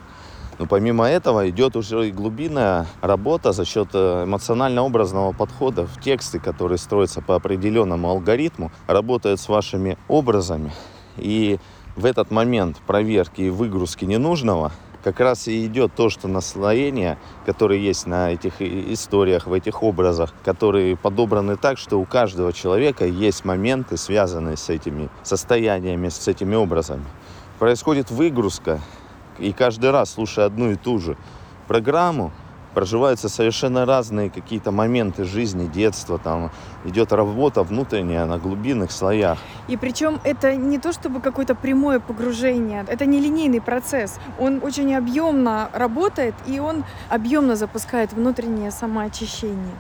Но 0.60 0.66
помимо 0.66 1.06
этого 1.06 1.50
идет 1.50 1.76
уже 1.76 2.10
и 2.10 2.12
глубинная 2.12 2.88
работа 3.02 3.52
за 3.52 3.64
счет 3.64 3.90
э, 3.94 4.24
эмоционально-образного 4.26 5.32
подхода 5.32 5.86
в 5.86 6.02
тексты, 6.02 6.40
которые 6.40 6.80
строятся 6.80 7.22
по 7.22 7.36
определенному 7.36 8.10
алгоритму, 8.10 8.72
работают 8.88 9.40
с 9.40 9.48
вашими 9.50 9.98
образами. 10.08 10.72
И 11.18 11.60
в 11.96 12.06
этот 12.06 12.32
момент 12.32 12.78
проверки 12.88 13.42
и 13.42 13.50
выгрузки 13.50 14.06
ненужного 14.06 14.72
как 15.04 15.20
раз 15.20 15.48
и 15.48 15.66
идет 15.66 15.94
то, 15.96 16.10
что 16.10 16.28
наслоение, 16.28 17.18
которое 17.46 17.80
есть 17.80 18.08
на 18.08 18.32
этих 18.32 18.62
историях, 18.62 19.48
в 19.48 19.54
этих 19.54 19.82
образах, 19.82 20.34
которые 20.44 20.98
подобраны 20.98 21.56
так, 21.56 21.78
что 21.78 21.98
у 21.98 22.04
каждого 22.04 22.52
человека 22.52 23.06
есть 23.06 23.46
моменты, 23.46 23.96
связанные 23.96 24.58
с 24.58 24.70
этими 24.70 25.10
состояниями, 25.24 26.10
с 26.10 26.28
этими 26.28 26.56
образами. 26.56 27.06
Происходит 27.58 28.12
выгрузка 28.12 28.82
и 29.40 29.52
каждый 29.52 29.92
раз, 29.92 30.12
слушая 30.12 30.46
одну 30.46 30.72
и 30.72 30.76
ту 30.76 31.00
же 31.00 31.18
программу, 31.68 32.32
проживаются 32.78 33.28
совершенно 33.28 33.86
разные 33.86 34.30
какие-то 34.30 34.72
моменты 34.72 35.24
жизни, 35.24 35.66
детства, 35.66 36.20
там 36.20 36.52
идет 36.86 37.12
работа 37.12 37.64
внутренняя 37.64 38.26
на 38.26 38.38
глубинных 38.38 38.92
слоях. 38.92 39.40
И 39.68 39.78
причем 39.78 40.20
это 40.24 40.56
не 40.56 40.78
то 40.78 40.94
чтобы 40.94 41.20
какое-то 41.20 41.56
прямое 41.56 42.00
погружение, 42.00 42.86
это 42.88 43.08
не 43.08 43.20
линейный 43.20 43.62
процесс. 43.62 44.20
Он 44.38 44.60
очень 44.62 44.94
объемно 44.94 45.72
работает, 45.74 46.36
и 46.46 46.60
он 46.60 46.84
объемно 47.10 47.56
запускает 47.56 48.14
внутреннее 48.14 48.70
самоочищение. 48.70 49.76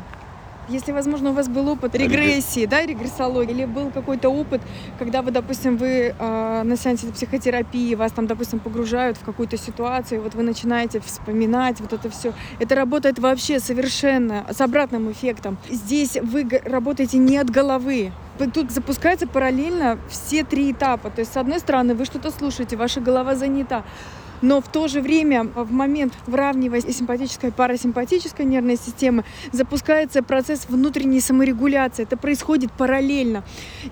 Если, 0.69 0.91
возможно, 0.91 1.29
у 1.29 1.33
вас 1.33 1.47
был 1.47 1.69
опыт 1.69 1.95
регрессии, 1.95 2.65
да, 2.65 2.85
регрессологии, 2.85 3.51
или 3.51 3.65
был 3.65 3.89
какой-то 3.89 4.29
опыт, 4.29 4.61
когда 4.99 5.21
вы, 5.21 5.31
допустим, 5.31 5.77
вы 5.77 6.13
э, 6.17 6.61
на 6.63 6.75
сеансе 6.75 7.07
психотерапии, 7.07 7.95
вас 7.95 8.11
там, 8.11 8.27
допустим, 8.27 8.59
погружают 8.59 9.17
в 9.17 9.23
какую-то 9.23 9.57
ситуацию, 9.57 10.21
вот 10.21 10.35
вы 10.35 10.43
начинаете 10.43 10.99
вспоминать 10.99 11.79
вот 11.79 11.93
это 11.93 12.09
все. 12.09 12.33
Это 12.59 12.75
работает 12.75 13.19
вообще 13.19 13.59
совершенно 13.59 14.45
с 14.51 14.59
обратным 14.59 15.11
эффектом. 15.11 15.57
Здесь 15.69 16.17
вы 16.21 16.47
работаете 16.65 17.17
не 17.17 17.37
от 17.37 17.49
головы, 17.49 18.11
Тут 18.53 18.71
запускаются 18.71 19.25
параллельно 19.25 19.97
все 20.09 20.43
три 20.43 20.71
этапа. 20.71 21.09
То 21.09 21.21
есть, 21.21 21.33
с 21.33 21.37
одной 21.37 21.59
стороны, 21.59 21.95
вы 21.95 22.05
что-то 22.05 22.29
слушаете, 22.29 22.77
ваша 22.77 23.01
голова 23.01 23.33
занята 23.33 23.83
но 24.41 24.61
в 24.61 24.67
то 24.67 24.87
же 24.87 25.01
время 25.01 25.43
в 25.43 25.71
момент 25.71 26.13
выравнивая 26.25 26.81
симпатической 26.81 27.49
и 27.49 27.53
парасимпатической 27.53 28.45
нервной 28.45 28.77
системы 28.77 29.23
запускается 29.51 30.23
процесс 30.23 30.67
внутренней 30.69 31.21
саморегуляции. 31.21 32.03
Это 32.03 32.17
происходит 32.17 32.71
параллельно. 32.71 33.43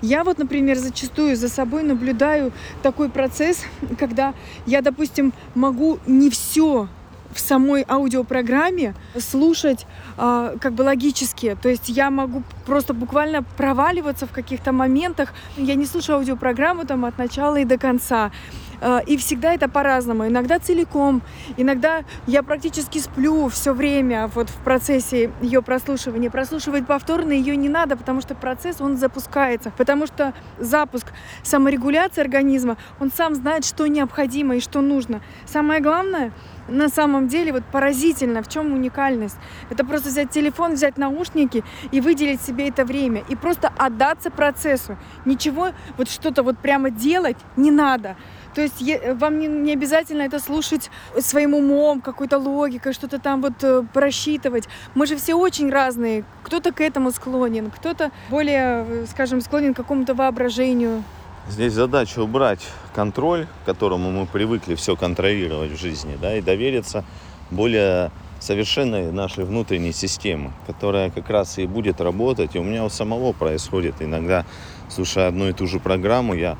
Я 0.02 0.24
вот, 0.24 0.38
например, 0.38 0.76
зачастую 0.76 1.36
за 1.36 1.48
собой 1.48 1.82
наблюдаю 1.82 2.52
такой 2.82 3.08
процесс, 3.08 3.64
когда 3.98 4.34
я, 4.66 4.82
допустим, 4.82 5.32
могу 5.54 5.98
не 6.06 6.30
все 6.30 6.88
в 7.36 7.40
самой 7.40 7.84
аудиопрограмме 7.88 8.94
слушать 9.18 9.86
э, 10.16 10.56
как 10.60 10.72
бы 10.72 10.82
логически. 10.82 11.56
То 11.60 11.68
есть 11.68 11.88
я 11.88 12.10
могу 12.10 12.42
просто 12.64 12.94
буквально 12.94 13.42
проваливаться 13.42 14.26
в 14.26 14.32
каких-то 14.32 14.72
моментах. 14.72 15.32
Я 15.56 15.74
не 15.74 15.86
слушаю 15.86 16.16
аудиопрограмму 16.16 16.86
там 16.86 17.04
от 17.04 17.18
начала 17.18 17.56
и 17.56 17.64
до 17.64 17.78
конца. 17.78 18.32
Э, 18.80 19.00
и 19.06 19.16
всегда 19.16 19.54
это 19.54 19.68
по-разному. 19.68 20.26
Иногда 20.26 20.58
целиком, 20.58 21.22
иногда 21.56 22.04
я 22.26 22.42
практически 22.42 22.98
сплю 22.98 23.48
все 23.48 23.72
время 23.72 24.28
вот 24.28 24.50
в 24.50 24.56
процессе 24.56 25.30
ее 25.40 25.62
прослушивания. 25.62 26.30
Прослушивать 26.30 26.86
повторно 26.86 27.32
ее 27.32 27.56
не 27.56 27.68
надо, 27.68 27.96
потому 27.96 28.20
что 28.20 28.34
процесс, 28.34 28.80
он 28.80 28.96
запускается. 28.96 29.72
Потому 29.76 30.06
что 30.06 30.34
запуск 30.58 31.06
саморегуляции 31.42 32.20
организма, 32.20 32.76
он 33.00 33.10
сам 33.10 33.34
знает, 33.34 33.64
что 33.64 33.86
необходимо 33.86 34.56
и 34.56 34.60
что 34.60 34.80
нужно. 34.80 35.20
Самое 35.46 35.80
главное, 35.80 36.32
на 36.68 36.88
самом 36.88 37.28
деле 37.28 37.52
вот 37.52 37.64
поразительно, 37.64 38.42
в 38.42 38.48
чем 38.48 38.72
уникальность. 38.72 39.36
Это 39.70 39.84
просто 39.84 40.08
взять 40.08 40.30
телефон, 40.30 40.74
взять 40.74 40.98
наушники 40.98 41.64
и 41.92 42.00
выделить 42.00 42.42
себе 42.42 42.68
это 42.68 42.84
время. 42.84 43.22
И 43.28 43.36
просто 43.36 43.72
отдаться 43.76 44.30
процессу. 44.30 44.96
Ничего, 45.24 45.68
вот 45.96 46.08
что-то 46.10 46.42
вот 46.42 46.58
прямо 46.58 46.90
делать 46.90 47.36
не 47.56 47.70
надо. 47.70 48.16
То 48.56 48.62
есть 48.62 48.82
вам 49.20 49.38
не, 49.38 49.48
не 49.48 49.74
обязательно 49.74 50.22
это 50.22 50.40
слушать 50.40 50.90
своим 51.18 51.52
умом, 51.52 52.00
какой-то 52.00 52.38
логикой, 52.38 52.94
что-то 52.94 53.18
там 53.18 53.42
вот 53.42 53.62
э, 53.62 53.82
просчитывать. 53.92 54.64
Мы 54.94 55.06
же 55.06 55.16
все 55.16 55.34
очень 55.34 55.70
разные. 55.70 56.24
Кто-то 56.42 56.72
к 56.72 56.80
этому 56.80 57.10
склонен, 57.10 57.70
кто-то 57.70 58.12
более, 58.30 58.86
э, 58.88 59.06
скажем, 59.10 59.42
склонен 59.42 59.74
к 59.74 59.76
какому-то 59.76 60.14
воображению. 60.14 61.04
Здесь 61.50 61.74
задача 61.74 62.20
убрать 62.20 62.66
контроль, 62.94 63.46
к 63.62 63.66
которому 63.66 64.10
мы 64.10 64.24
привыкли 64.24 64.74
все 64.74 64.96
контролировать 64.96 65.72
в 65.72 65.78
жизни, 65.78 66.16
да, 66.18 66.34
и 66.34 66.40
довериться 66.40 67.04
более 67.50 68.10
совершенной 68.40 69.12
нашей 69.12 69.44
внутренней 69.44 69.92
системы, 69.92 70.52
которая 70.66 71.10
как 71.10 71.28
раз 71.28 71.58
и 71.58 71.66
будет 71.66 72.00
работать. 72.00 72.54
И 72.56 72.58
у 72.58 72.62
меня 72.62 72.86
у 72.86 72.88
самого 72.88 73.34
происходит 73.34 73.96
иногда, 74.00 74.46
слушая 74.88 75.28
одну 75.28 75.46
и 75.46 75.52
ту 75.52 75.66
же 75.66 75.78
программу, 75.78 76.32
я 76.32 76.56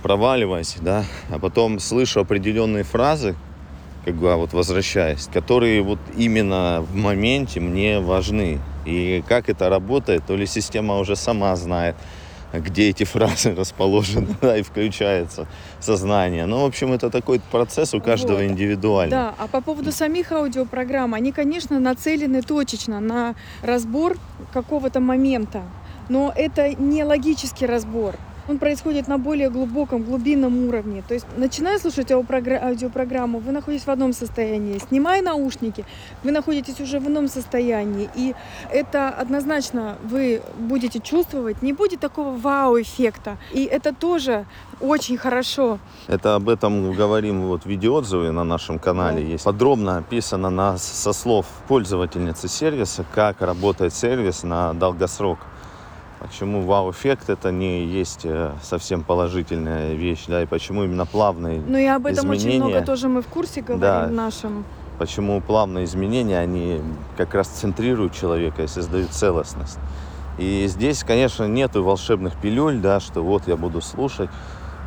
проваливаюсь, 0.00 0.76
да, 0.80 1.04
а 1.30 1.38
потом 1.38 1.78
слышу 1.78 2.20
определенные 2.20 2.84
фразы, 2.84 3.36
как 4.04 4.14
бы 4.14 4.32
а 4.32 4.36
вот 4.36 4.52
возвращаясь, 4.52 5.28
которые 5.32 5.82
вот 5.82 5.98
именно 6.16 6.80
в 6.80 6.94
моменте 6.94 7.60
мне 7.60 8.00
важны. 8.00 8.58
И 8.86 9.22
как 9.28 9.48
это 9.48 9.68
работает, 9.68 10.24
то 10.26 10.36
ли 10.36 10.46
система 10.46 10.98
уже 10.98 11.16
сама 11.16 11.54
знает, 11.56 11.96
где 12.52 12.88
эти 12.88 13.04
фразы 13.04 13.54
расположены, 13.56 14.28
да, 14.40 14.56
и 14.56 14.62
включается 14.62 15.46
сознание. 15.80 16.46
Ну, 16.46 16.62
в 16.62 16.64
общем, 16.64 16.92
это 16.92 17.10
такой 17.10 17.40
процесс 17.50 17.94
у 17.94 18.00
каждого 18.00 18.38
Вот. 18.38 18.44
индивидуально. 18.44 19.10
Да, 19.10 19.34
а 19.38 19.46
по 19.46 19.60
поводу 19.60 19.92
самих 19.92 20.32
аудиопрограмм, 20.32 21.14
они, 21.14 21.32
конечно, 21.32 21.78
нацелены 21.78 22.42
точечно 22.42 23.00
на 23.00 23.34
разбор 23.62 24.16
какого-то 24.52 25.00
момента, 25.00 25.62
но 26.08 26.32
это 26.34 26.74
не 26.74 27.04
логический 27.04 27.66
разбор. 27.66 28.16
Он 28.48 28.58
происходит 28.58 29.08
на 29.08 29.18
более 29.18 29.50
глубоком, 29.50 30.02
глубинном 30.02 30.68
уровне. 30.68 31.02
То 31.06 31.14
есть, 31.14 31.26
начиная 31.36 31.78
слушать 31.78 32.10
аудиопрогра- 32.10 32.62
аудиопрограмму, 32.62 33.38
вы 33.38 33.52
находитесь 33.52 33.86
в 33.86 33.90
одном 33.90 34.12
состоянии. 34.12 34.78
Снимая 34.78 35.22
наушники, 35.22 35.84
вы 36.24 36.32
находитесь 36.32 36.80
уже 36.80 36.98
в 36.98 37.06
ином 37.06 37.28
состоянии. 37.28 38.08
И 38.14 38.34
это 38.70 39.08
однозначно 39.10 39.96
вы 40.02 40.42
будете 40.58 41.00
чувствовать. 41.00 41.62
Не 41.62 41.72
будет 41.72 42.00
такого 42.00 42.36
вау-эффекта. 42.36 43.36
И 43.52 43.64
это 43.64 43.94
тоже 43.94 44.46
очень 44.80 45.16
хорошо. 45.16 45.78
Это 46.08 46.34
об 46.34 46.48
этом 46.48 46.92
говорим 46.92 47.42
вот 47.42 47.62
в 47.62 47.66
видеоотзыве 47.66 48.30
на 48.30 48.44
нашем 48.44 48.78
канале. 48.78 49.22
Да. 49.22 49.28
Есть 49.28 49.44
подробно 49.44 49.98
описано 49.98 50.50
на, 50.50 50.78
со 50.78 51.12
слов 51.12 51.46
пользовательницы 51.68 52.48
сервиса, 52.48 53.04
как 53.14 53.42
работает 53.42 53.94
сервис 53.94 54.42
на 54.42 54.72
долгосрок. 54.72 55.38
Почему 56.20 56.60
вау-эффект 56.66 57.30
это 57.30 57.50
не 57.50 57.86
есть 57.86 58.20
э, 58.24 58.52
совсем 58.62 59.02
положительная 59.02 59.94
вещь, 59.94 60.24
да, 60.28 60.42
и 60.42 60.46
почему 60.46 60.84
именно 60.84 61.06
плавные, 61.06 61.62
Ну 61.66 61.78
и 61.78 61.86
об 61.86 62.04
этом 62.04 62.28
очень 62.28 62.40
Изменения. 62.42 62.64
много 62.64 62.82
тоже 62.84 63.08
мы 63.08 63.22
в 63.22 63.26
курсе 63.26 63.62
говорим 63.62 63.80
Да. 63.80 64.06
в 64.06 64.12
нашем. 64.12 64.64
почему 64.98 65.40
плавные 65.40 65.86
изменения, 65.86 66.38
они 66.38 66.82
как 67.16 67.32
раз 67.34 67.48
центрируют 67.48 68.12
человека 68.14 68.62
и 68.62 68.66
создают 68.66 69.12
целостность. 69.12 69.78
И 70.36 70.66
здесь, 70.68 71.04
конечно, 71.04 71.44
нету 71.48 71.82
волшебных 71.82 72.36
пилюль, 72.36 72.76
да, 72.80 73.00
что 73.00 73.22
вот 73.22 73.48
я 73.48 73.56
буду 73.56 73.80
слушать, 73.80 74.28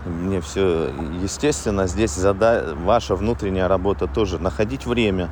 мне 0.05 0.39
все, 0.39 0.91
естественно, 1.23 1.87
здесь 1.87 2.11
зада... 2.13 2.75
ваша 2.83 3.15
внутренняя 3.15 3.67
работа 3.67 4.05
тоже 4.05 4.37
находить 4.37 4.85
время, 4.85 5.29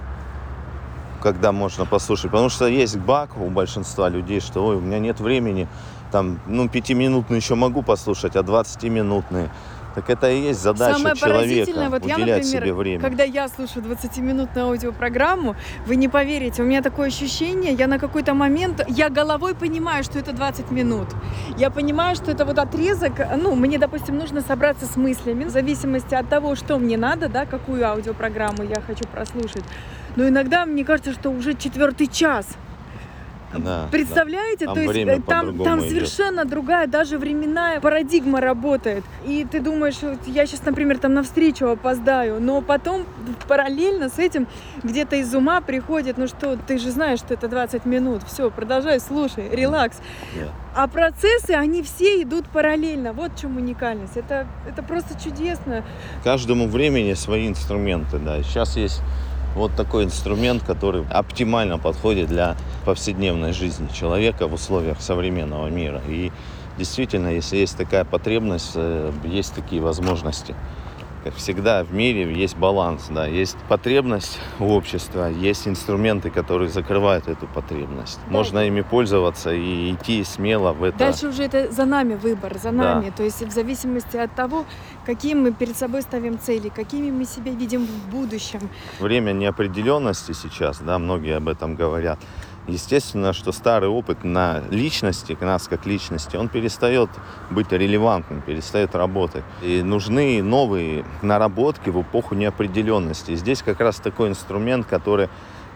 когда 1.21 1.51
можно 1.51 1.85
послушать. 1.85 2.31
Потому 2.31 2.49
что 2.49 2.67
есть 2.67 2.97
баг 2.97 3.37
у 3.37 3.49
большинства 3.49 4.09
людей, 4.09 4.41
что 4.41 4.65
ой, 4.65 4.75
у 4.75 4.81
меня 4.81 4.99
нет 4.99 5.19
времени, 5.19 5.67
там, 6.11 6.39
ну, 6.47 6.67
пятиминутные 6.67 7.37
еще 7.37 7.55
могу 7.55 7.83
послушать, 7.83 8.35
а 8.35 8.39
20-минутные. 8.39 9.49
Так 9.95 10.09
это 10.09 10.31
и 10.31 10.39
есть 10.39 10.61
задача 10.61 10.97
Самое 10.97 11.15
человека, 11.15 11.89
вот 11.89 12.05
я, 12.05 12.15
уделять 12.15 12.43
например, 12.43 12.63
себе 12.63 12.73
время. 12.73 13.01
когда 13.01 13.23
я 13.23 13.49
слушаю 13.49 13.83
20-минутную 13.85 14.67
аудиопрограмму, 14.67 15.55
вы 15.85 15.97
не 15.97 16.07
поверите, 16.07 16.63
у 16.63 16.65
меня 16.65 16.81
такое 16.81 17.09
ощущение, 17.09 17.73
я 17.73 17.87
на 17.87 17.99
какой-то 17.99 18.33
момент, 18.33 18.81
я 18.87 19.09
головой 19.09 19.53
понимаю, 19.53 20.03
что 20.03 20.17
это 20.17 20.31
20 20.31 20.71
минут. 20.71 21.09
Я 21.57 21.69
понимаю, 21.71 22.15
что 22.15 22.31
это 22.31 22.45
вот 22.45 22.57
отрезок, 22.57 23.13
ну, 23.37 23.55
мне, 23.55 23.77
допустим, 23.77 24.17
нужно 24.17 24.41
собраться 24.41 24.85
с 24.85 24.95
мыслями, 24.95 25.43
в 25.43 25.49
зависимости 25.49 26.15
от 26.15 26.29
того, 26.29 26.55
что 26.55 26.79
мне 26.79 26.95
надо, 26.97 27.27
да, 27.27 27.45
какую 27.45 27.85
аудиопрограмму 27.85 28.63
я 28.63 28.81
хочу 28.81 29.03
прослушать. 29.05 29.63
Но 30.15 30.27
иногда 30.27 30.65
мне 30.65 30.83
кажется, 30.83 31.13
что 31.13 31.29
уже 31.29 31.53
четвертый 31.53 32.07
час. 32.07 32.47
Да, 33.57 33.87
Представляете? 33.91 34.65
Там 34.65 34.75
То 34.75 34.81
есть 34.81 34.95
э, 34.95 35.21
там, 35.27 35.57
там 35.57 35.79
идет. 35.79 35.89
совершенно 35.89 36.45
другая, 36.45 36.87
даже 36.87 37.17
временная 37.17 37.81
парадигма 37.81 38.39
работает. 38.39 39.03
И 39.25 39.45
ты 39.49 39.59
думаешь, 39.59 39.97
вот 40.01 40.19
я 40.27 40.45
сейчас, 40.45 40.63
например, 40.65 40.99
там 40.99 41.13
на 41.13 41.23
встречу 41.23 41.67
опоздаю, 41.67 42.39
но 42.39 42.61
потом 42.61 43.05
параллельно 43.47 44.09
с 44.09 44.19
этим 44.19 44.47
где-то 44.83 45.17
из 45.17 45.33
ума 45.35 45.61
приходит, 45.61 46.17
ну 46.17 46.27
что, 46.27 46.55
ты 46.55 46.77
же 46.77 46.91
знаешь, 46.91 47.19
что 47.19 47.33
это 47.33 47.47
20 47.47 47.85
минут, 47.85 48.23
все, 48.25 48.49
продолжай, 48.49 48.99
слушай, 48.99 49.49
релакс. 49.51 49.97
да. 50.35 50.47
А 50.73 50.87
процессы, 50.87 51.51
они 51.51 51.83
все 51.83 52.21
идут 52.23 52.47
параллельно. 52.47 53.11
Вот 53.11 53.33
в 53.33 53.41
чем 53.41 53.57
уникальность. 53.57 54.15
Это, 54.15 54.47
это 54.65 54.81
просто 54.81 55.21
чудесно. 55.21 55.83
каждому 56.23 56.67
времени 56.67 57.13
свои 57.13 57.49
инструменты, 57.49 58.19
да. 58.19 58.41
Сейчас 58.41 58.77
есть 58.77 59.01
вот 59.55 59.75
такой 59.75 60.05
инструмент, 60.05 60.63
который 60.63 61.05
оптимально 61.09 61.77
подходит 61.77 62.27
для 62.27 62.55
повседневной 62.85 63.53
жизни 63.53 63.87
человека 63.93 64.47
в 64.47 64.53
условиях 64.53 65.01
современного 65.01 65.67
мира. 65.67 66.01
И 66.07 66.31
действительно, 66.77 67.29
если 67.29 67.57
есть 67.57 67.77
такая 67.77 68.05
потребность, 68.05 68.71
э, 68.75 69.11
есть 69.25 69.53
такие 69.53 69.81
возможности. 69.81 70.55
Как 71.23 71.35
всегда 71.35 71.83
в 71.83 71.93
мире 71.93 72.33
есть 72.33 72.57
баланс, 72.57 73.07
да, 73.11 73.27
есть 73.27 73.55
потребность 73.69 74.39
у 74.59 74.69
общества, 74.73 75.29
есть 75.29 75.67
инструменты, 75.67 76.31
которые 76.31 76.67
закрывают 76.69 77.27
эту 77.27 77.45
потребность. 77.45 78.19
Да. 78.25 78.31
Можно 78.31 78.65
ими 78.65 78.81
пользоваться 78.81 79.53
и 79.53 79.93
идти 79.93 80.23
смело 80.23 80.73
в 80.73 80.83
это. 80.83 80.97
Дальше 80.97 81.27
уже 81.27 81.43
это 81.43 81.71
за 81.71 81.85
нами 81.85 82.15
выбор, 82.15 82.57
за 82.57 82.71
нами. 82.71 83.13
То 83.15 83.21
есть 83.21 83.43
в 83.43 83.51
зависимости 83.51 84.17
от 84.17 84.33
того, 84.33 84.65
какие 85.05 85.35
мы 85.35 85.51
перед 85.51 85.77
собой 85.77 86.01
ставим 86.01 86.39
цели, 86.39 86.69
какими 86.69 87.11
мы 87.11 87.25
себя 87.25 87.51
видим 87.51 87.85
в 87.85 88.09
будущем. 88.09 88.69
время 88.99 89.31
неопределенности 89.31 90.31
сейчас, 90.31 90.79
да, 90.79 90.97
многие 90.97 91.37
об 91.37 91.47
этом 91.47 91.75
говорят. 91.75 92.19
Естественно, 92.67 93.33
что 93.33 93.51
старый 93.51 93.89
опыт 93.89 94.23
на 94.23 94.61
личности, 94.69 95.33
к 95.33 95.41
нас 95.41 95.67
как 95.67 95.85
личности, 95.85 96.35
он 96.35 96.47
перестает 96.47 97.09
быть 97.49 97.71
релевантным, 97.71 98.41
перестает 98.41 98.93
работать. 98.95 99.43
И 99.63 99.81
нужны 99.81 100.43
новые 100.43 101.03
наработки 101.21 101.89
в 101.89 102.01
эпоху 102.01 102.35
неопределенности. 102.35 103.31
И 103.31 103.35
здесь 103.35 103.63
как 103.63 103.79
раз 103.79 103.97
такой 103.97 104.29
инструмент, 104.29 104.85
который 104.85 105.29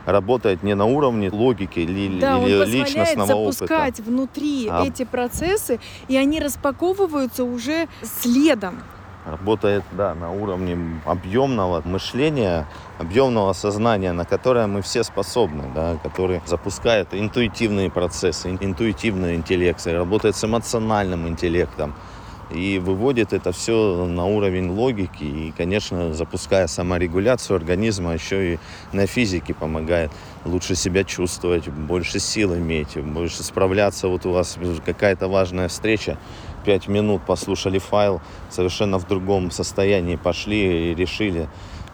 работает 0.06 0.62
не 0.62 0.76
на 0.76 0.86
уровне 0.86 1.32
логики 1.32 1.80
или, 1.80 2.20
Да, 2.20 2.38
он 2.38 2.46
или 2.48 2.60
позволяет 2.60 2.88
личностного 2.90 3.34
опыта. 3.34 3.58
запускать 3.58 4.00
внутри 4.02 4.68
А- 4.70 4.86
эти 4.86 5.04
процессы, 5.04 5.80
и 6.08 6.16
они 6.16 6.40
распаковываются 6.40 7.44
уже 7.44 7.88
следом. 8.04 8.84
Работает 9.26 9.84
да, 9.92 10.14
на 10.16 10.32
уровне 10.32 10.78
объемного 11.06 11.82
мышления, 11.86 12.68
объемного 13.00 13.54
сознания, 13.54 14.12
на 14.14 14.26
которое 14.26 14.68
мы 14.68 14.82
все 14.82 15.04
способны, 15.04 15.64
да, 15.74 15.98
который 16.04 16.42
запускает 16.46 17.14
интуитивные 17.14 17.90
процессы, 17.90 18.50
ин- 18.50 18.60
интуитивный 18.62 19.36
интеллект, 19.36 19.86
работает 19.88 20.36
с 20.36 20.44
эмоциональным 20.44 21.28
интеллектом 21.28 21.96
и 22.52 22.80
выводит 22.80 23.34
это 23.34 23.52
все 23.52 24.06
на 24.06 24.26
уровень 24.26 24.70
логики 24.70 25.24
и, 25.24 25.54
конечно, 25.58 26.14
запуская 26.14 26.68
саморегуляцию 26.68 27.58
организма, 27.58 28.14
еще 28.14 28.54
и 28.54 28.60
на 28.92 29.08
физике 29.08 29.54
помогает 29.54 30.12
лучше 30.46 30.76
себя 30.76 31.04
чувствовать, 31.04 31.68
больше 31.68 32.20
сил 32.20 32.56
иметь, 32.56 32.98
больше 32.98 33.44
справляться. 33.44 34.08
Вот 34.08 34.26
у 34.26 34.32
вас 34.32 34.58
какая-то 34.86 35.28
важная 35.28 35.68
встреча, 35.68 36.18
пять 36.66 36.88
минут 36.88 37.22
послушали 37.26 37.80
файл, 37.80 38.22
совершенно 38.50 38.98
в 38.98 39.08
другом 39.08 39.52
состоянии 39.52 40.16
пошли 40.16 40.92
и 40.92 40.96
решили 40.96 41.48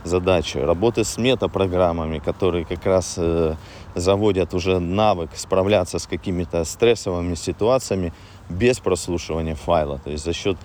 задачу. 0.04 0.66
Работы 0.66 1.04
с 1.04 1.18
метапрограммами, 1.18 2.20
которые 2.20 2.66
как 2.66 2.86
раз 2.86 3.16
э, 3.18 3.56
заводят 3.96 4.54
уже 4.54 4.80
навык 4.80 5.30
справляться 5.36 6.00
с 6.00 6.08
какими-то 6.08 6.64
стрессовыми 6.64 7.36
ситуациями 7.36 8.14
без 8.50 8.80
прослушивания 8.80 9.56
файла. 9.56 10.00
То 10.00 10.10
есть 10.10 10.24
за 10.24 10.34
счет 10.34 10.58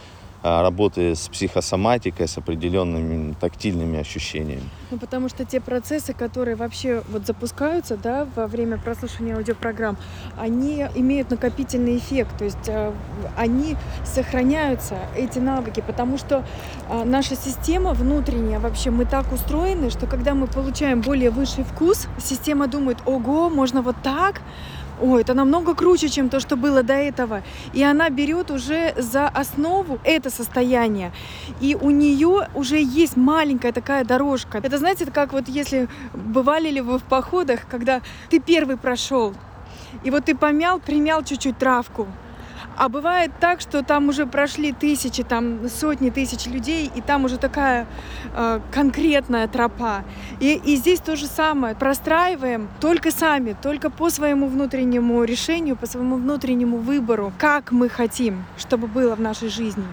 работы 0.42 1.14
с 1.14 1.28
психосоматикой, 1.28 2.28
с 2.28 2.38
определенными 2.38 3.34
тактильными 3.40 3.98
ощущениями. 3.98 4.62
Ну, 4.90 4.98
потому 4.98 5.28
что 5.28 5.44
те 5.44 5.60
процессы, 5.60 6.12
которые 6.12 6.56
вообще 6.56 7.02
вот 7.08 7.26
запускаются 7.26 7.96
да, 7.96 8.26
во 8.36 8.46
время 8.46 8.78
прослушивания 8.78 9.36
аудиопрограмм, 9.36 9.96
они 10.38 10.86
имеют 10.94 11.30
накопительный 11.30 11.96
эффект, 11.96 12.38
то 12.38 12.44
есть 12.44 12.68
э, 12.68 12.92
они 13.36 13.76
сохраняются, 14.04 14.96
эти 15.16 15.38
навыки, 15.38 15.82
потому 15.84 16.18
что 16.18 16.44
э, 16.88 17.04
наша 17.04 17.34
система 17.36 17.92
внутренняя, 17.92 18.60
вообще 18.60 18.90
мы 18.90 19.04
так 19.04 19.32
устроены, 19.32 19.90
что 19.90 20.06
когда 20.06 20.34
мы 20.34 20.46
получаем 20.46 21.00
более 21.00 21.30
высший 21.30 21.64
вкус, 21.64 22.06
система 22.18 22.68
думает, 22.68 22.98
ого, 23.06 23.50
можно 23.50 23.82
вот 23.82 23.96
так, 24.02 24.42
Ой, 25.00 25.20
это 25.20 25.34
намного 25.34 25.74
круче, 25.74 26.08
чем 26.08 26.28
то, 26.28 26.40
что 26.40 26.56
было 26.56 26.82
до 26.82 26.94
этого. 26.94 27.42
И 27.74 27.82
она 27.82 28.08
берет 28.08 28.50
уже 28.50 28.94
за 28.96 29.28
основу 29.28 29.98
это 30.04 30.30
состояние. 30.30 31.12
И 31.60 31.74
у 31.74 31.90
нее 31.90 32.48
уже 32.54 32.80
есть 32.80 33.16
маленькая 33.16 33.72
такая 33.72 34.04
дорожка. 34.04 34.58
Это, 34.58 34.78
знаете, 34.78 35.06
как 35.06 35.32
вот 35.32 35.48
если 35.48 35.88
бывали 36.14 36.70
ли 36.70 36.80
вы 36.80 36.98
в 36.98 37.02
походах, 37.02 37.60
когда 37.70 38.00
ты 38.30 38.40
первый 38.40 38.76
прошел, 38.78 39.34
и 40.02 40.10
вот 40.10 40.24
ты 40.24 40.34
помял, 40.34 40.80
примял 40.80 41.22
чуть-чуть 41.22 41.58
травку, 41.58 42.06
А 42.76 42.90
бывает 42.90 43.30
так, 43.40 43.62
что 43.62 43.82
там 43.82 44.10
уже 44.10 44.26
прошли 44.26 44.72
тысячи, 44.72 45.22
там 45.22 45.66
сотни 45.68 46.10
тысяч 46.10 46.46
людей, 46.46 46.90
и 46.94 47.00
там 47.00 47.24
уже 47.24 47.38
такая 47.38 47.86
э, 48.34 48.60
конкретная 48.70 49.48
тропа. 49.48 50.04
И, 50.40 50.60
и 50.62 50.76
здесь 50.76 51.00
то 51.00 51.16
же 51.16 51.26
самое. 51.26 51.74
Простраиваем 51.74 52.68
только 52.80 53.10
сами, 53.10 53.56
только 53.62 53.88
по 53.88 54.10
своему 54.10 54.48
внутреннему 54.48 55.24
решению, 55.24 55.76
по 55.76 55.86
своему 55.86 56.16
внутреннему 56.16 56.76
выбору, 56.76 57.32
как 57.38 57.72
мы 57.72 57.88
хотим, 57.88 58.44
чтобы 58.58 58.88
было 58.88 59.14
в 59.14 59.20
нашей 59.20 59.48
жизни. 59.48 59.84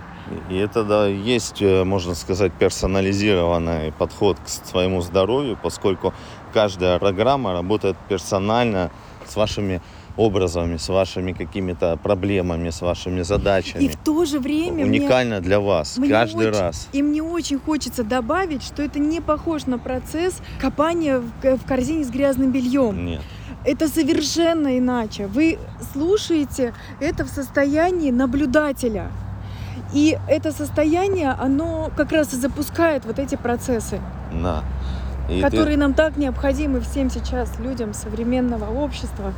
И 0.50 0.58
это, 0.58 0.84
да, 0.84 1.08
есть, 1.08 1.62
э, 1.62 1.86
можно 1.86 2.16
сказать, 2.16 2.52
персонализированный 2.52 3.94
подход 3.94 4.38
к 4.40 4.50
своему 4.50 5.00
здоровью, 5.02 5.58
поскольку 5.62 6.14
каждая 6.54 7.00
программа 7.00 7.54
работает 7.54 7.96
персонально 8.10 8.92
с 9.26 9.38
вашими 9.38 9.82
образами, 10.18 10.78
с 10.78 10.90
вашими 10.90 11.32
какими-то 11.34 11.98
проблемами, 11.98 12.70
с 12.70 12.82
вашими 12.82 13.22
задачами. 13.24 13.84
И 13.84 13.88
в 13.90 13.96
то 13.98 14.26
же 14.26 14.40
время 14.40 14.86
мне- 14.86 15.00
Уникально 15.02 15.42
для 15.42 15.60
вас, 15.60 15.98
мне 15.98 16.10
каждый 16.10 16.50
очень- 16.50 16.60
раз. 16.60 16.88
И 16.94 17.02
мне 17.02 17.24
очень 17.24 17.60
хочется 17.60 18.04
добавить, 18.04 18.64
что 18.64 18.84
это 18.84 19.00
не 19.00 19.22
похож 19.22 19.66
на 19.66 19.80
процесс 19.80 20.36
копания 20.62 21.20
в, 21.20 21.58
в 21.58 21.66
корзине 21.66 22.04
с 22.04 22.10
грязным 22.10 22.52
бельем. 22.52 23.06
Нет. 23.06 23.22
Это 23.66 23.88
совершенно 23.88 24.78
иначе. 24.78 25.26
Вы 25.28 25.58
слушаете 25.94 26.74
это 27.00 27.24
в 27.24 27.30
состоянии 27.30 28.12
наблюдателя. 28.12 29.10
И 29.94 30.18
это 30.28 30.52
состояние, 30.52 31.30
оно 31.32 31.92
как 31.96 32.12
раз 32.12 32.34
и 32.34 32.36
запускает 32.38 33.06
вот 33.06 33.20
эти 33.20 33.36
процессы, 33.36 34.00
Да. 34.32 34.64
И 35.30 35.36
ты- 35.36 35.42
которые 35.42 35.78
нам 35.78 35.94
так 35.94 36.18
необходимы 36.18 36.82
всем 36.82 37.10
сейчас, 37.10 37.58
людям 37.60 37.94
современного 37.94 38.66
общества. 38.84 39.34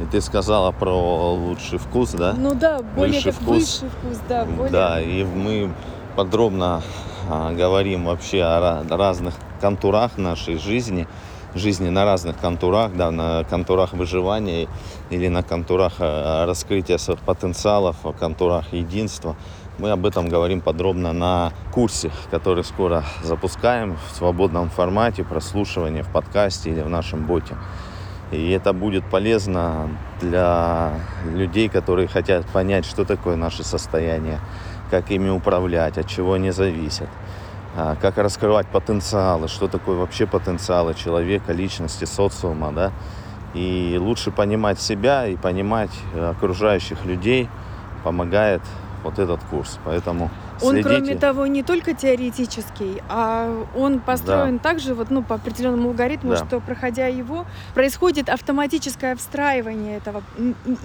И 0.00 0.04
ты 0.04 0.20
сказала 0.20 0.72
про 0.72 0.92
лучший 1.34 1.78
вкус, 1.78 2.10
да? 2.12 2.34
Ну 2.36 2.54
да, 2.54 2.80
более 2.94 3.14
Высший 3.14 3.32
как 3.32 3.40
вкус. 3.40 3.82
высший 3.82 3.88
вкус, 3.88 4.18
да, 4.28 4.44
более... 4.44 4.70
Да, 4.72 5.00
и 5.00 5.24
мы 5.24 5.72
подробно 6.16 6.82
а, 7.30 7.52
говорим 7.52 8.04
вообще 8.04 8.42
о 8.42 8.60
ра- 8.84 8.96
разных 8.96 9.34
контурах 9.60 10.18
нашей 10.18 10.58
жизни, 10.58 11.08
жизни 11.54 11.88
на 11.88 12.04
разных 12.04 12.36
контурах, 12.36 12.94
да, 12.94 13.10
на 13.10 13.44
контурах 13.44 13.94
выживания 13.94 14.68
или 15.08 15.28
на 15.28 15.42
контурах 15.42 15.94
а, 15.98 16.44
раскрытия 16.46 16.98
своих 16.98 17.20
потенциалов, 17.20 17.96
контурах 18.18 18.72
единства. 18.74 19.34
Мы 19.78 19.90
об 19.90 20.06
этом 20.06 20.28
говорим 20.28 20.60
подробно 20.62 21.12
на 21.12 21.52
курсе, 21.72 22.10
который 22.30 22.64
скоро 22.64 23.04
запускаем 23.22 23.96
в 24.10 24.16
свободном 24.16 24.70
формате 24.70 25.22
прослушивания 25.24 26.02
в 26.02 26.10
подкасте 26.12 26.70
или 26.70 26.80
в 26.80 26.88
нашем 26.88 27.26
боте. 27.26 27.56
И 28.32 28.50
это 28.50 28.72
будет 28.72 29.04
полезно 29.04 29.88
для 30.20 30.94
людей, 31.32 31.68
которые 31.68 32.08
хотят 32.08 32.44
понять, 32.46 32.84
что 32.84 33.04
такое 33.04 33.36
наше 33.36 33.62
состояние, 33.62 34.40
как 34.90 35.10
ими 35.10 35.30
управлять, 35.30 35.96
от 35.96 36.08
чего 36.08 36.32
они 36.32 36.50
зависят, 36.50 37.08
а, 37.76 37.96
как 38.00 38.18
раскрывать 38.18 38.66
потенциалы, 38.66 39.46
что 39.46 39.68
такое 39.68 39.96
вообще 39.96 40.26
потенциалы 40.26 40.94
человека, 40.94 41.52
личности, 41.52 42.04
социума, 42.04 42.72
да. 42.72 42.92
И 43.54 43.96
лучше 44.00 44.32
понимать 44.32 44.80
себя 44.80 45.26
и 45.26 45.36
понимать 45.36 45.90
э, 46.14 46.30
окружающих 46.30 47.04
людей 47.06 47.48
помогает 48.04 48.60
вот 49.02 49.18
этот 49.18 49.42
курс. 49.44 49.78
Поэтому 49.84 50.30
Он, 50.62 50.72
следите. 50.72 50.88
кроме 50.88 51.16
того, 51.16 51.46
не 51.46 51.62
только 51.62 51.94
теоретический, 51.94 53.02
а 53.08 53.64
он 53.76 54.00
построен 54.00 54.58
также 54.58 54.94
вот, 54.94 55.10
ну, 55.10 55.22
по 55.22 55.34
определенному 55.36 55.88
алгоритму, 55.88 56.30
Да. 56.30 56.36
что, 56.46 56.60
проходя 56.60 57.06
его, 57.06 57.44
происходит 57.74 58.28
автоматическое 58.28 59.14
встраивание 59.16 59.98
этого. 59.98 60.22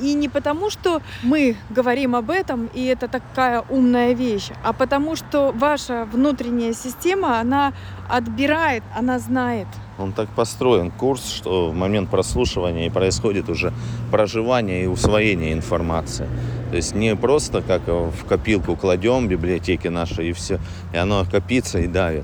И 0.02 0.14
не 0.14 0.30
потому, 0.30 0.70
что 0.70 1.02
мы 1.24 1.56
говорим 1.70 2.16
об 2.16 2.30
этом, 2.30 2.70
и 2.74 2.86
это 2.86 3.08
такая 3.08 3.64
умная 3.70 4.14
вещь, 4.14 4.50
а 4.64 4.74
потому, 4.74 5.16
что 5.16 5.52
ваша 5.56 6.08
внутренняя 6.12 6.74
система, 6.74 7.40
она 7.40 7.74
отбирает, 8.10 8.84
она 8.96 9.20
знает. 9.20 9.68
Он 10.02 10.14
так 10.14 10.30
построен, 10.30 10.92
курс, 10.92 11.32
что 11.32 11.70
в 11.70 11.76
момент 11.76 12.10
прослушивания 12.10 12.90
происходит 12.90 13.50
уже 13.50 13.72
проживание 14.12 14.84
и 14.84 14.88
усвоение 14.88 15.54
информации. 15.54 16.28
То 16.70 16.76
есть 16.76 16.96
не 16.96 17.16
просто 17.16 17.62
как 17.62 17.88
в 17.88 18.26
копилку 18.28 18.76
кладем 18.76 19.28
библиотеки 19.28 19.88
наши 19.88 20.30
и 20.30 20.34
все, 20.34 20.60
и 20.94 20.98
оно 20.98 21.26
копится 21.30 21.80
и 21.80 21.88
давит, 21.88 22.24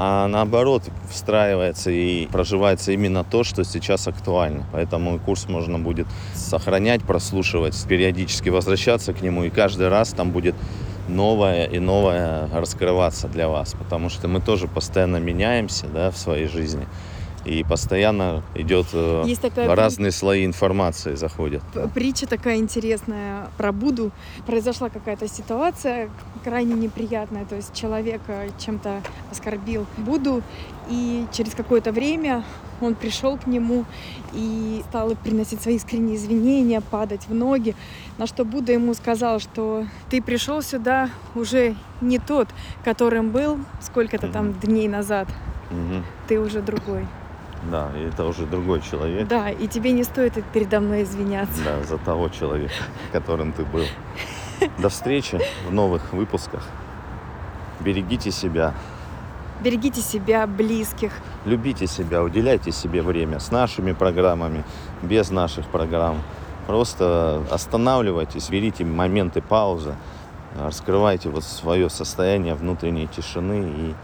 а 0.00 0.28
наоборот 0.28 0.84
встраивается 1.10 1.90
и 1.90 2.26
проживается 2.26 2.92
именно 2.92 3.24
то, 3.24 3.42
что 3.42 3.64
сейчас 3.64 4.06
актуально. 4.06 4.64
Поэтому 4.72 5.18
курс 5.18 5.48
можно 5.48 5.78
будет 5.80 6.06
сохранять, 6.34 7.02
прослушивать, 7.02 7.76
периодически 7.88 8.48
возвращаться 8.48 9.12
к 9.12 9.20
нему, 9.22 9.42
и 9.42 9.50
каждый 9.50 9.88
раз 9.88 10.10
там 10.10 10.30
будет 10.30 10.54
новое 11.08 11.64
и 11.64 11.80
новое 11.80 12.48
раскрываться 12.54 13.26
для 13.26 13.48
вас, 13.48 13.74
потому 13.76 14.08
что 14.08 14.28
мы 14.28 14.40
тоже 14.40 14.68
постоянно 14.68 15.16
меняемся 15.16 15.86
да, 15.86 16.12
в 16.12 16.16
своей 16.16 16.46
жизни. 16.46 16.86
И 17.44 17.64
постоянно 17.64 18.42
идет 18.54 18.86
э, 18.92 19.24
Есть 19.26 19.42
такая 19.42 19.74
разные 19.74 20.12
слои 20.12 20.44
информации 20.44 21.14
заходят. 21.14 21.62
Притча 21.94 22.26
такая 22.26 22.56
интересная 22.56 23.48
про 23.56 23.72
Будду. 23.72 24.10
Произошла 24.46 24.90
какая-то 24.90 25.28
ситуация 25.28 26.10
крайне 26.44 26.74
неприятная. 26.74 27.44
То 27.44 27.56
есть 27.56 27.74
человек 27.74 28.20
чем-то 28.58 29.02
оскорбил 29.30 29.86
Будду, 29.96 30.42
и 30.88 31.26
через 31.32 31.54
какое-то 31.54 31.92
время 31.92 32.44
он 32.80 32.94
пришел 32.94 33.36
к 33.36 33.46
нему 33.46 33.84
и 34.32 34.82
стал 34.88 35.14
приносить 35.16 35.60
свои 35.60 35.76
искренние 35.76 36.16
извинения, 36.16 36.80
падать 36.80 37.26
в 37.28 37.34
ноги. 37.34 37.74
На 38.18 38.26
что 38.26 38.44
Будда 38.44 38.72
ему 38.72 38.94
сказал, 38.94 39.40
что 39.40 39.84
ты 40.10 40.22
пришел 40.22 40.62
сюда 40.62 41.10
уже 41.34 41.74
не 42.00 42.18
тот, 42.18 42.48
которым 42.84 43.30
был 43.30 43.58
сколько-то 43.80 44.28
там 44.28 44.54
дней 44.54 44.88
назад. 44.88 45.28
Мгм. 45.70 46.04
Ты 46.28 46.40
уже 46.40 46.62
другой. 46.62 47.06
Да, 47.64 47.90
и 47.96 48.08
это 48.08 48.24
уже 48.24 48.46
другой 48.46 48.80
человек. 48.80 49.26
Да, 49.28 49.50
и 49.50 49.66
тебе 49.66 49.92
не 49.92 50.04
стоит 50.04 50.32
передо 50.52 50.80
мной 50.80 51.02
извиняться. 51.02 51.62
Да, 51.64 51.82
за 51.84 51.98
того 51.98 52.28
человека, 52.28 52.74
которым 53.12 53.52
ты 53.52 53.64
был. 53.64 53.84
До 54.78 54.88
встречи 54.88 55.40
в 55.68 55.72
новых 55.72 56.12
выпусках. 56.12 56.64
Берегите 57.80 58.30
себя, 58.30 58.74
Берегите 59.60 60.00
себя, 60.00 60.46
близких. 60.46 61.12
любите 61.44 61.88
себя, 61.88 62.22
уделяйте 62.22 62.70
себе 62.70 63.02
время 63.02 63.40
с 63.40 63.50
нашими 63.50 63.90
программами, 63.92 64.64
без 65.02 65.30
наших 65.30 65.66
программ. 65.66 66.22
Просто 66.68 67.42
останавливайтесь, 67.50 68.50
берите 68.50 68.84
моменты 68.84 69.40
паузы, 69.42 69.96
раскрывайте 70.56 71.28
вот 71.28 71.42
свое 71.42 71.90
состояние 71.90 72.54
внутренней 72.54 73.08
тишины 73.08 73.72
и 73.76 73.94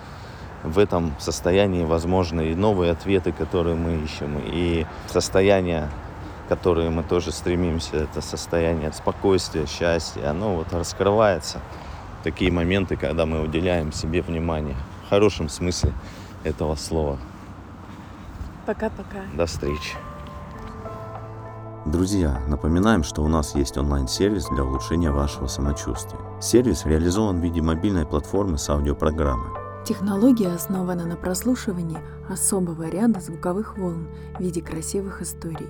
в 0.64 0.78
этом 0.78 1.14
состоянии 1.18 1.84
возможны 1.84 2.50
и 2.50 2.54
новые 2.54 2.90
ответы, 2.90 3.32
которые 3.32 3.76
мы 3.76 4.02
ищем, 4.02 4.40
и 4.44 4.86
состояние, 5.06 5.90
которые 6.48 6.90
мы 6.90 7.02
тоже 7.02 7.30
стремимся, 7.32 7.96
это 7.96 8.20
состояние 8.20 8.92
спокойствия, 8.92 9.66
счастья, 9.66 10.30
оно 10.30 10.56
вот 10.56 10.72
раскрывается. 10.72 11.60
Такие 12.22 12.50
моменты, 12.50 12.96
когда 12.96 13.26
мы 13.26 13.42
уделяем 13.42 13.92
себе 13.92 14.22
внимание. 14.22 14.76
В 15.06 15.10
хорошем 15.10 15.50
смысле 15.50 15.92
этого 16.42 16.74
слова. 16.74 17.18
Пока-пока. 18.64 19.20
До 19.34 19.44
встречи. 19.44 19.94
Друзья, 21.84 22.40
напоминаем, 22.48 23.04
что 23.04 23.22
у 23.22 23.28
нас 23.28 23.54
есть 23.54 23.76
онлайн-сервис 23.76 24.46
для 24.48 24.64
улучшения 24.64 25.10
вашего 25.10 25.48
самочувствия. 25.48 26.18
Сервис 26.40 26.86
реализован 26.86 27.40
в 27.40 27.42
виде 27.42 27.60
мобильной 27.60 28.06
платформы 28.06 28.56
с 28.56 28.70
аудиопрограммой. 28.70 29.63
Технология 29.84 30.48
основана 30.48 31.04
на 31.04 31.14
прослушивании 31.14 31.98
особого 32.30 32.88
ряда 32.88 33.20
звуковых 33.20 33.76
волн 33.76 34.08
в 34.38 34.40
виде 34.40 34.62
красивых 34.62 35.20
историй. 35.20 35.68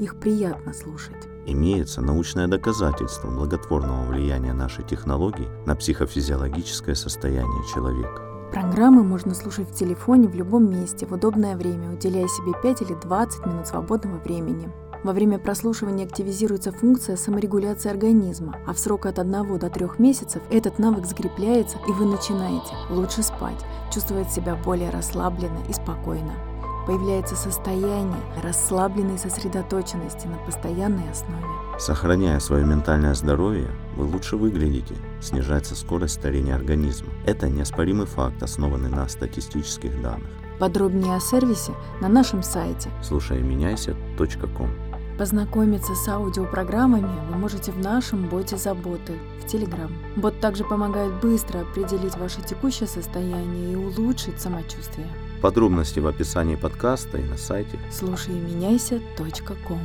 Их 0.00 0.16
приятно 0.16 0.72
слушать. 0.72 1.28
Имеется 1.46 2.00
научное 2.00 2.48
доказательство 2.48 3.30
благотворного 3.30 4.04
влияния 4.06 4.52
нашей 4.52 4.84
технологии 4.84 5.48
на 5.64 5.76
психофизиологическое 5.76 6.96
состояние 6.96 7.62
человека. 7.72 8.50
Программы 8.50 9.04
можно 9.04 9.32
слушать 9.32 9.70
в 9.70 9.74
телефоне 9.74 10.26
в 10.26 10.34
любом 10.34 10.68
месте 10.68 11.06
в 11.06 11.12
удобное 11.12 11.56
время, 11.56 11.92
уделяя 11.92 12.26
себе 12.26 12.52
5 12.60 12.82
или 12.82 12.94
20 12.94 13.46
минут 13.46 13.68
свободного 13.68 14.18
времени. 14.18 14.72
Во 15.02 15.12
время 15.12 15.38
прослушивания 15.40 16.04
активизируется 16.04 16.70
функция 16.70 17.16
саморегуляции 17.16 17.90
организма, 17.90 18.56
а 18.66 18.72
в 18.72 18.78
срок 18.78 19.06
от 19.06 19.18
1 19.18 19.58
до 19.58 19.68
3 19.68 19.86
месяцев 19.98 20.42
этот 20.48 20.78
навык 20.78 21.06
закрепляется, 21.06 21.78
и 21.88 21.92
вы 21.92 22.06
начинаете 22.06 22.72
лучше 22.88 23.24
спать, 23.24 23.58
чувствовать 23.92 24.30
себя 24.30 24.54
более 24.54 24.90
расслабленно 24.90 25.58
и 25.68 25.72
спокойно. 25.72 26.32
Появляется 26.86 27.34
состояние 27.34 28.20
расслабленной 28.42 29.18
сосредоточенности 29.18 30.26
на 30.26 30.36
постоянной 30.38 31.10
основе. 31.10 31.46
Сохраняя 31.78 32.38
свое 32.38 32.64
ментальное 32.64 33.14
здоровье, 33.14 33.70
вы 33.96 34.04
лучше 34.04 34.36
выглядите, 34.36 34.94
снижается 35.20 35.74
скорость 35.74 36.14
старения 36.14 36.54
организма. 36.54 37.08
Это 37.26 37.48
неоспоримый 37.48 38.06
факт, 38.06 38.40
основанный 38.42 38.90
на 38.90 39.08
статистических 39.08 40.00
данных. 40.00 40.30
Подробнее 40.58 41.16
о 41.16 41.20
сервисе 41.20 41.72
на 42.00 42.08
нашем 42.08 42.42
сайте 42.44 42.88
Слушайменяйся.ком 43.02 44.91
Познакомиться 45.18 45.94
с 45.94 46.08
аудиопрограммами 46.08 47.12
вы 47.30 47.36
можете 47.36 47.70
в 47.70 47.78
нашем 47.78 48.28
боте 48.28 48.56
заботы 48.56 49.14
в 49.40 49.44
Telegram. 49.44 49.90
Бот 50.16 50.40
также 50.40 50.64
помогает 50.64 51.12
быстро 51.20 51.60
определить 51.60 52.16
ваше 52.16 52.40
текущее 52.42 52.88
состояние 52.88 53.72
и 53.72 53.76
улучшить 53.76 54.40
самочувствие. 54.40 55.06
Подробности 55.42 56.00
в 56.00 56.06
описании 56.06 56.56
подкаста 56.56 57.18
и 57.18 57.24
на 57.24 57.36
сайте. 57.36 57.78
Слушай 57.90 58.36
и 58.36 58.40
меняйся.ком 58.40 59.80